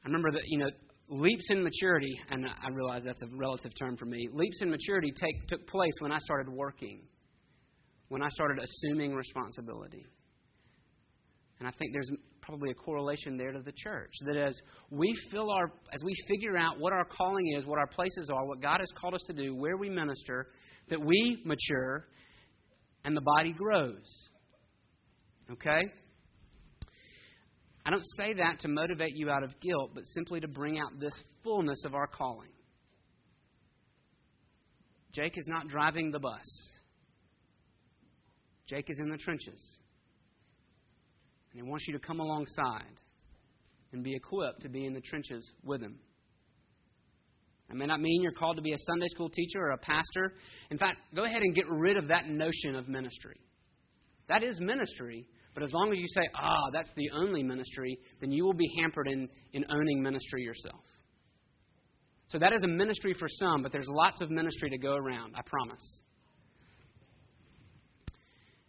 I 0.04 0.08
remember 0.08 0.30
that, 0.32 0.42
you 0.46 0.58
know, 0.58 0.68
leaps 1.08 1.44
in 1.50 1.62
maturity, 1.62 2.18
and 2.30 2.46
I 2.46 2.68
realize 2.72 3.02
that's 3.04 3.22
a 3.22 3.36
relative 3.36 3.72
term 3.78 3.96
for 3.96 4.06
me. 4.06 4.28
Leaps 4.32 4.60
in 4.62 4.70
maturity 4.70 5.12
take, 5.20 5.46
took 5.48 5.66
place 5.66 5.94
when 6.00 6.12
I 6.12 6.18
started 6.18 6.52
working, 6.52 7.02
when 8.08 8.22
I 8.22 8.28
started 8.28 8.62
assuming 8.62 9.14
responsibility. 9.14 10.06
And 11.58 11.66
I 11.66 11.72
think 11.78 11.92
there's 11.92 12.10
probably 12.40 12.70
a 12.70 12.74
correlation 12.74 13.36
there 13.36 13.52
to 13.52 13.60
the 13.60 13.72
church. 13.76 14.12
That 14.26 14.36
as 14.36 14.58
we 14.90 15.12
fill 15.30 15.50
our, 15.50 15.72
as 15.92 16.02
we 16.04 16.14
figure 16.28 16.56
out 16.56 16.78
what 16.78 16.92
our 16.92 17.04
calling 17.04 17.54
is, 17.56 17.66
what 17.66 17.78
our 17.78 17.86
places 17.86 18.30
are, 18.32 18.46
what 18.46 18.62
God 18.62 18.80
has 18.80 18.88
called 18.98 19.14
us 19.14 19.22
to 19.26 19.32
do, 19.32 19.54
where 19.54 19.76
we 19.76 19.90
minister, 19.90 20.48
that 20.88 21.00
we 21.00 21.42
mature 21.44 22.06
and 23.04 23.16
the 23.16 23.20
body 23.20 23.52
grows. 23.52 24.30
Okay? 25.50 25.82
I 27.88 27.90
don't 27.90 28.04
say 28.18 28.34
that 28.34 28.60
to 28.60 28.68
motivate 28.68 29.16
you 29.16 29.30
out 29.30 29.42
of 29.42 29.58
guilt, 29.60 29.92
but 29.94 30.04
simply 30.08 30.40
to 30.40 30.46
bring 30.46 30.78
out 30.78 31.00
this 31.00 31.24
fullness 31.42 31.84
of 31.86 31.94
our 31.94 32.06
calling. 32.06 32.50
Jake 35.14 35.38
is 35.38 35.46
not 35.48 35.68
driving 35.68 36.10
the 36.10 36.18
bus. 36.18 36.44
Jake 38.68 38.84
is 38.90 38.98
in 38.98 39.08
the 39.08 39.16
trenches. 39.16 39.78
And 41.50 41.62
he 41.62 41.66
wants 41.66 41.86
you 41.88 41.94
to 41.94 41.98
come 41.98 42.20
alongside 42.20 42.92
and 43.94 44.04
be 44.04 44.14
equipped 44.14 44.60
to 44.64 44.68
be 44.68 44.84
in 44.84 44.92
the 44.92 45.00
trenches 45.00 45.50
with 45.64 45.80
him. 45.80 45.98
It 47.70 47.76
may 47.76 47.86
not 47.86 48.02
mean 48.02 48.20
you're 48.20 48.32
called 48.32 48.56
to 48.56 48.62
be 48.62 48.74
a 48.74 48.78
Sunday 48.80 49.08
school 49.08 49.30
teacher 49.30 49.60
or 49.60 49.70
a 49.70 49.78
pastor. 49.78 50.34
In 50.70 50.76
fact, 50.76 50.98
go 51.16 51.24
ahead 51.24 51.40
and 51.40 51.54
get 51.54 51.64
rid 51.70 51.96
of 51.96 52.08
that 52.08 52.28
notion 52.28 52.74
of 52.74 52.86
ministry. 52.86 53.40
That 54.28 54.42
is 54.42 54.60
ministry, 54.60 55.26
but 55.58 55.64
as 55.64 55.72
long 55.72 55.90
as 55.92 55.98
you 55.98 56.06
say, 56.06 56.20
ah, 56.36 56.70
that's 56.72 56.92
the 56.94 57.10
only 57.16 57.42
ministry, 57.42 57.98
then 58.20 58.30
you 58.30 58.44
will 58.44 58.54
be 58.54 58.70
hampered 58.80 59.08
in, 59.08 59.28
in 59.54 59.64
owning 59.68 60.00
ministry 60.00 60.44
yourself. 60.44 60.84
So 62.28 62.38
that 62.38 62.52
is 62.52 62.62
a 62.62 62.68
ministry 62.68 63.12
for 63.18 63.26
some, 63.28 63.64
but 63.64 63.72
there's 63.72 63.88
lots 63.88 64.20
of 64.20 64.30
ministry 64.30 64.70
to 64.70 64.78
go 64.78 64.94
around, 64.94 65.34
I 65.36 65.40
promise. 65.44 66.00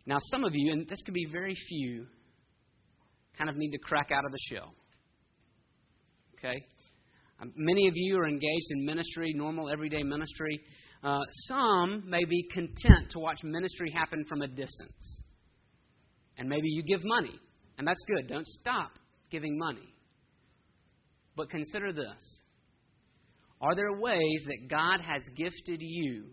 Now, 0.07 0.17
some 0.31 0.43
of 0.43 0.53
you, 0.55 0.71
and 0.71 0.89
this 0.89 0.99
could 1.05 1.13
be 1.13 1.27
very 1.31 1.53
few, 1.53 2.07
kind 3.37 3.51
of 3.51 3.55
need 3.55 3.69
to 3.69 3.79
crack 3.83 4.09
out 4.11 4.25
of 4.25 4.31
the 4.31 4.39
shell. 4.49 4.73
Okay? 6.39 6.55
Um, 7.39 7.53
many 7.55 7.87
of 7.87 7.93
you 7.95 8.17
are 8.17 8.27
engaged 8.27 8.71
in 8.71 8.83
ministry, 8.83 9.31
normal, 9.35 9.69
everyday 9.69 10.01
ministry. 10.01 10.59
Uh, 11.03 11.19
some 11.47 12.09
may 12.09 12.25
be 12.25 12.47
content 12.51 13.11
to 13.11 13.19
watch 13.19 13.43
ministry 13.43 13.91
happen 13.91 14.25
from 14.27 14.41
a 14.41 14.47
distance. 14.47 15.18
And 16.39 16.47
maybe 16.47 16.69
you 16.69 16.83
give 16.83 17.01
money, 17.03 17.37
and 17.77 17.85
that's 17.85 18.03
good. 18.07 18.29
Don't 18.29 18.47
stop 18.47 18.91
giving 19.29 19.57
money. 19.57 19.93
But 21.35 21.49
consider 21.49 21.93
this 21.93 22.41
Are 23.61 23.75
there 23.75 23.93
ways 23.99 24.41
that 24.47 24.69
God 24.69 25.01
has 25.01 25.21
gifted 25.35 25.81
you 25.81 26.27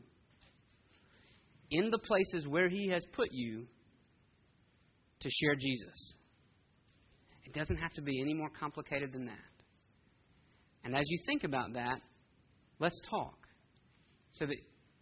in 1.72 1.90
the 1.90 1.98
places 1.98 2.46
where 2.48 2.68
He 2.68 2.88
has 2.88 3.04
put 3.12 3.28
you 3.32 3.66
to 5.20 5.28
share 5.28 5.56
Jesus? 5.56 6.14
It 7.44 7.52
doesn't 7.52 7.76
have 7.76 7.92
to 7.94 8.02
be 8.02 8.20
any 8.20 8.32
more 8.34 8.50
complicated 8.60 9.12
than 9.12 9.26
that. 9.26 9.34
And 10.84 10.94
as 10.94 11.04
you 11.08 11.18
think 11.26 11.42
about 11.42 11.72
that, 11.74 12.00
let's 12.78 13.00
talk. 13.10 13.34
So 14.34 14.46
that 14.46 14.56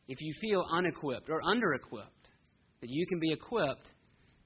if 0.08 0.18
you 0.20 0.32
feel 0.40 0.64
unequipped 0.72 1.28
or 1.28 1.40
under 1.42 1.74
equipped, 1.74 2.28
that 2.80 2.88
you 2.88 3.06
can 3.06 3.18
be 3.18 3.32
equipped 3.32 3.90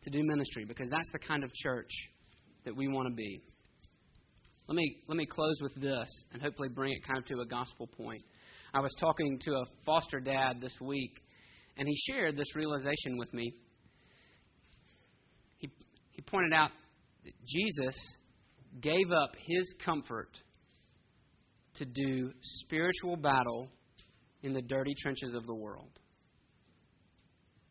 to 0.04 0.10
do 0.10 0.22
ministry 0.24 0.64
because 0.64 0.88
that's 0.90 1.10
the 1.12 1.18
kind 1.18 1.44
of 1.44 1.52
church 1.54 1.90
that 2.64 2.76
we 2.76 2.88
want 2.88 3.08
to 3.08 3.14
be. 3.14 3.40
Let 4.68 4.76
me, 4.76 4.96
let 5.08 5.16
me 5.16 5.26
close 5.26 5.58
with 5.62 5.74
this 5.80 6.08
and 6.32 6.42
hopefully 6.42 6.68
bring 6.68 6.92
it 6.92 7.06
kind 7.06 7.18
of 7.18 7.24
to 7.26 7.40
a 7.40 7.46
gospel 7.46 7.86
point. 7.86 8.22
I 8.74 8.80
was 8.80 8.94
talking 9.00 9.38
to 9.42 9.52
a 9.54 9.64
foster 9.86 10.20
dad 10.20 10.60
this 10.60 10.74
week, 10.80 11.22
and 11.78 11.88
he 11.88 11.96
shared 12.12 12.36
this 12.36 12.54
realization 12.54 13.16
with 13.16 13.32
me. 13.32 13.50
He, 15.56 15.70
he 16.10 16.20
pointed 16.20 16.52
out 16.52 16.70
that 17.24 17.32
Jesus 17.46 17.96
gave 18.82 19.10
up 19.10 19.30
his 19.46 19.74
comfort 19.82 20.28
to 21.76 21.86
do 21.86 22.30
spiritual 22.42 23.16
battle 23.16 23.68
in 24.42 24.52
the 24.52 24.62
dirty 24.62 24.94
trenches 25.00 25.34
of 25.34 25.46
the 25.46 25.54
world. 25.54 25.90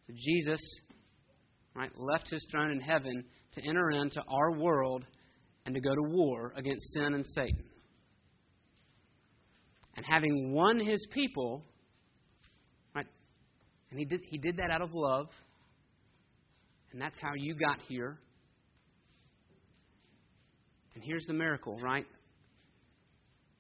So 0.08 0.14
Jesus 0.16 0.60
right, 1.78 1.92
left 1.96 2.30
his 2.30 2.46
throne 2.52 2.72
in 2.72 2.80
heaven 2.80 3.24
to 3.54 3.62
enter 3.68 3.92
into 3.92 4.20
our 4.28 4.52
world 4.54 5.06
and 5.66 5.76
to 5.76 5.82
go 5.82 5.94
to 5.94 6.02
war 6.02 6.52
against 6.58 6.94
sin 6.94 7.14
and 7.14 7.26
Satan. 7.26 7.64
And 9.96 10.06
having 10.08 10.54
won 10.54 10.80
his 10.80 11.06
people, 11.12 11.64
right, 12.96 13.06
and 13.92 14.00
he 14.00 14.06
did, 14.06 14.22
he 14.28 14.38
did 14.40 14.58
that 14.58 14.72
out 14.72 14.82
of 14.82 14.90
love, 14.94 15.28
and 16.92 17.02
that's 17.02 17.20
how 17.20 17.32
you 17.36 17.56
got 17.56 17.80
here. 17.88 18.18
And 20.96 21.04
here's 21.04 21.26
the 21.28 21.34
miracle, 21.34 21.78
right? 21.80 22.08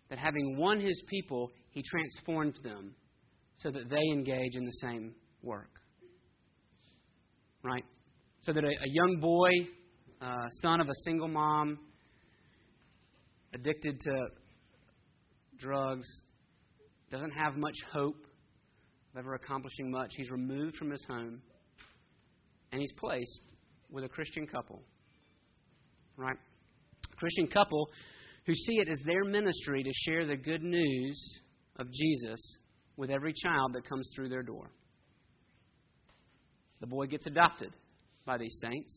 That 0.10 0.17
having 0.17 0.58
won 0.58 0.80
his 0.80 1.03
people, 1.08 1.51
he 1.69 1.84
transformed 1.84 2.56
them 2.63 2.95
so 3.58 3.69
that 3.69 3.89
they 3.89 4.01
engage 4.12 4.56
in 4.56 4.65
the 4.65 4.71
same 4.71 5.13
work. 5.43 5.69
Right? 7.63 7.84
So 8.41 8.54
that 8.54 8.63
a, 8.63 8.67
a 8.67 8.89
young 8.89 9.19
boy, 9.19 9.50
uh, 10.21 10.47
son 10.62 10.80
of 10.80 10.88
a 10.88 10.93
single 11.04 11.28
mom, 11.28 11.80
addicted 13.54 14.00
to 14.02 14.28
drugs, 15.58 16.08
doesn't 17.12 17.32
have 17.32 17.56
much 17.56 17.76
hope 17.91 18.26
of 19.13 19.19
ever 19.19 19.36
accomplishing 19.36 19.91
much. 19.91 20.12
He's 20.15 20.32
removed 20.32 20.76
from 20.76 20.91
his 20.91 21.04
home 21.10 21.41
and 22.71 22.82
he's 22.82 22.91
placed 22.93 23.41
with 23.89 24.04
a 24.04 24.10
Christian 24.10 24.45
couple. 24.47 24.82
Right? 26.17 26.38
Christian 27.15 27.47
couple 27.47 27.89
who 28.45 28.54
see 28.54 28.73
it 28.76 28.89
as 28.89 29.00
their 29.06 29.23
ministry 29.23 29.84
to 29.84 29.91
share 30.06 30.26
the 30.26 30.38
good 30.38 30.63
news 30.63 31.39
of 31.78 31.88
Jesus 31.91 32.39
with 32.95 33.10
every 33.10 33.34
child 33.34 33.73
that 33.73 33.88
comes 33.88 34.10
through 34.15 34.30
their 34.30 34.43
door. 34.43 34.69
The 36.80 36.88
boy 36.88 37.08
gets 37.08 37.26
adopted 37.28 37.71
by 38.28 38.38
these 38.38 38.56
saints. 38.62 38.94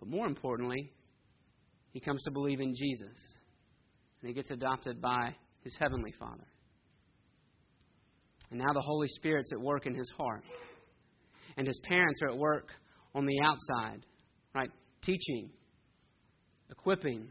But 0.00 0.08
more 0.08 0.26
importantly, 0.26 0.90
he 1.92 2.00
comes 2.00 2.20
to 2.24 2.32
believe 2.32 2.60
in 2.60 2.74
Jesus. 2.74 3.16
And 4.20 4.28
he 4.28 4.34
gets 4.34 4.50
adopted 4.50 5.00
by 5.00 5.36
his 5.62 5.76
heavenly 5.78 6.12
Father. 6.18 6.46
And 8.50 8.58
now 8.58 8.72
the 8.72 8.80
Holy 8.80 9.08
Spirit's 9.08 9.52
at 9.52 9.60
work 9.60 9.86
in 9.86 9.94
his 9.94 10.12
heart. 10.16 10.42
And 11.56 11.66
his 11.66 11.80
parents 11.84 12.20
are 12.22 12.30
at 12.30 12.36
work 12.36 12.68
on 13.14 13.26
the 13.26 13.40
outside, 13.44 14.04
right? 14.54 14.70
Teaching, 15.02 15.50
equipping 16.70 17.28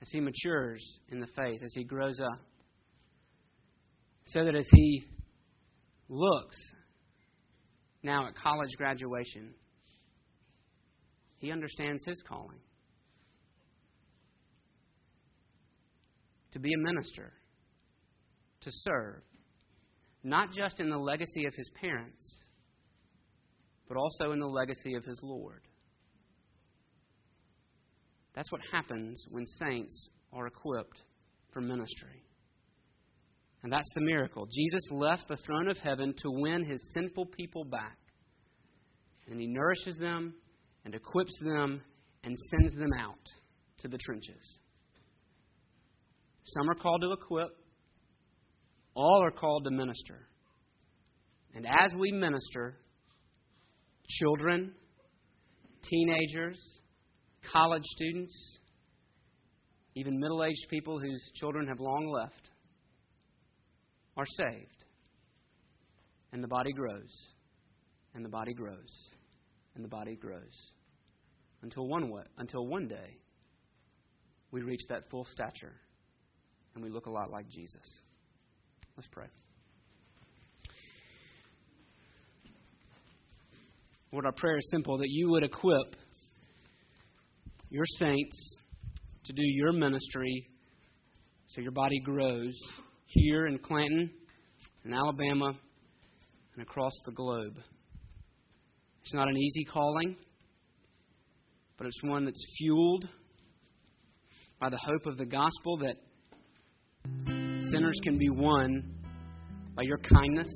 as 0.00 0.08
he 0.10 0.20
matures 0.20 0.84
in 1.10 1.20
the 1.20 1.28
faith, 1.28 1.60
as 1.64 1.72
he 1.74 1.84
grows 1.84 2.18
up. 2.18 2.40
So 4.26 4.44
that 4.44 4.56
as 4.56 4.66
he 4.72 5.04
looks 6.08 6.56
now 8.02 8.26
at 8.26 8.34
college 8.36 8.70
graduation, 8.76 9.54
he 11.38 11.50
understands 11.50 12.02
his 12.04 12.22
calling 12.28 12.58
to 16.52 16.58
be 16.58 16.72
a 16.72 16.78
minister, 16.78 17.32
to 18.60 18.70
serve, 18.70 19.22
not 20.22 20.52
just 20.52 20.80
in 20.80 20.90
the 20.90 20.98
legacy 20.98 21.46
of 21.46 21.54
his 21.54 21.70
parents, 21.80 22.44
but 23.88 23.96
also 23.96 24.32
in 24.32 24.38
the 24.38 24.46
legacy 24.46 24.94
of 24.94 25.04
his 25.04 25.18
Lord. 25.22 25.62
That's 28.34 28.50
what 28.52 28.60
happens 28.70 29.24
when 29.30 29.44
saints 29.46 30.08
are 30.32 30.46
equipped 30.46 31.02
for 31.52 31.60
ministry. 31.60 32.22
And 33.62 33.72
that's 33.72 33.90
the 33.94 34.00
miracle. 34.00 34.46
Jesus 34.46 34.90
left 34.90 35.28
the 35.28 35.36
throne 35.36 35.68
of 35.68 35.78
heaven 35.78 36.14
to 36.18 36.30
win 36.30 36.64
his 36.64 36.80
sinful 36.94 37.26
people 37.26 37.64
back. 37.64 37.96
And 39.28 39.40
he 39.40 39.46
nourishes 39.46 39.96
them 39.98 40.34
and 40.84 40.94
equips 40.94 41.38
them 41.40 41.80
and 42.24 42.36
sends 42.50 42.74
them 42.74 42.90
out 42.98 43.24
to 43.78 43.88
the 43.88 43.98
trenches. 43.98 44.58
Some 46.44 46.70
are 46.70 46.74
called 46.74 47.02
to 47.02 47.12
equip, 47.12 47.56
all 48.94 49.22
are 49.24 49.30
called 49.30 49.64
to 49.64 49.70
minister. 49.70 50.26
And 51.54 51.66
as 51.66 51.92
we 51.96 52.10
minister, 52.10 52.78
children, 54.08 54.72
teenagers, 55.88 56.58
college 57.52 57.84
students, 57.84 58.58
even 59.94 60.18
middle 60.18 60.42
aged 60.44 60.66
people 60.68 60.98
whose 60.98 61.30
children 61.34 61.66
have 61.68 61.78
long 61.78 62.08
left, 62.08 62.50
are 64.16 64.26
saved. 64.26 64.84
And 66.32 66.42
the 66.42 66.48
body 66.48 66.72
grows, 66.72 67.12
and 68.14 68.24
the 68.24 68.28
body 68.28 68.54
grows, 68.54 69.08
and 69.74 69.84
the 69.84 69.88
body 69.88 70.16
grows. 70.16 70.72
Until 71.62 71.86
one, 71.86 72.10
way, 72.10 72.22
until 72.38 72.66
one 72.66 72.88
day, 72.88 73.18
we 74.50 74.62
reach 74.62 74.80
that 74.88 75.08
full 75.10 75.24
stature 75.24 75.72
and 76.74 76.84
we 76.84 76.90
look 76.90 77.06
a 77.06 77.10
lot 77.10 77.30
like 77.30 77.48
Jesus. 77.48 78.02
Let's 78.96 79.08
pray. 79.10 79.26
Lord, 84.12 84.26
our 84.26 84.32
prayer 84.32 84.58
is 84.58 84.68
simple 84.70 84.98
that 84.98 85.08
you 85.08 85.30
would 85.30 85.42
equip 85.42 85.96
your 87.70 87.86
saints 87.98 88.58
to 89.24 89.32
do 89.32 89.42
your 89.42 89.72
ministry 89.72 90.48
so 91.48 91.62
your 91.62 91.72
body 91.72 91.98
grows 92.00 92.54
here 93.14 93.46
in 93.46 93.58
Clanton, 93.58 94.10
in 94.84 94.94
Alabama, 94.94 95.52
and 96.54 96.62
across 96.62 96.92
the 97.04 97.12
globe. 97.12 97.54
It's 99.02 99.14
not 99.14 99.28
an 99.28 99.36
easy 99.36 99.64
calling, 99.64 100.16
but 101.76 101.86
it's 101.86 102.02
one 102.02 102.24
that's 102.24 102.44
fueled 102.58 103.08
by 104.60 104.70
the 104.70 104.78
hope 104.78 105.06
of 105.06 105.18
the 105.18 105.26
gospel 105.26 105.78
that 105.78 105.96
sinners 107.70 107.98
can 108.02 108.16
be 108.16 108.30
won 108.30 108.94
by 109.74 109.82
your 109.82 109.98
kindness. 109.98 110.48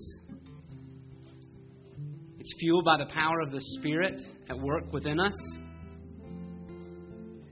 It's 2.38 2.54
fueled 2.60 2.84
by 2.84 2.98
the 2.98 3.06
power 3.06 3.40
of 3.40 3.50
the 3.50 3.60
Spirit 3.78 4.20
at 4.48 4.58
work 4.58 4.92
within 4.92 5.18
us, 5.18 5.34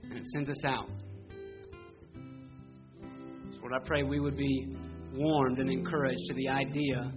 and 0.03 0.13
it 0.13 0.25
sends 0.33 0.49
us 0.49 0.65
out. 0.65 0.89
So, 3.51 3.59
Lord, 3.61 3.73
I 3.73 3.85
pray 3.85 4.03
we 4.03 4.19
would 4.19 4.37
be 4.37 4.77
warmed 5.17 5.59
and 5.59 5.69
encouraged 5.69 6.21
to 6.27 6.33
the 6.35 6.49
idea 6.49 7.11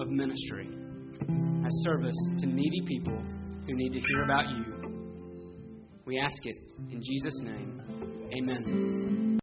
of 0.00 0.08
ministry 0.08 0.68
as 1.64 1.72
service 1.84 2.16
to 2.40 2.46
needy 2.46 2.82
people 2.86 3.20
who 3.66 3.74
need 3.74 3.92
to 3.92 4.00
hear 4.00 4.22
about 4.24 4.48
you. 4.50 4.64
We 6.04 6.18
ask 6.18 6.44
it 6.44 6.56
in 6.90 7.00
Jesus' 7.02 7.40
name. 7.42 8.30
Amen. 8.32 9.25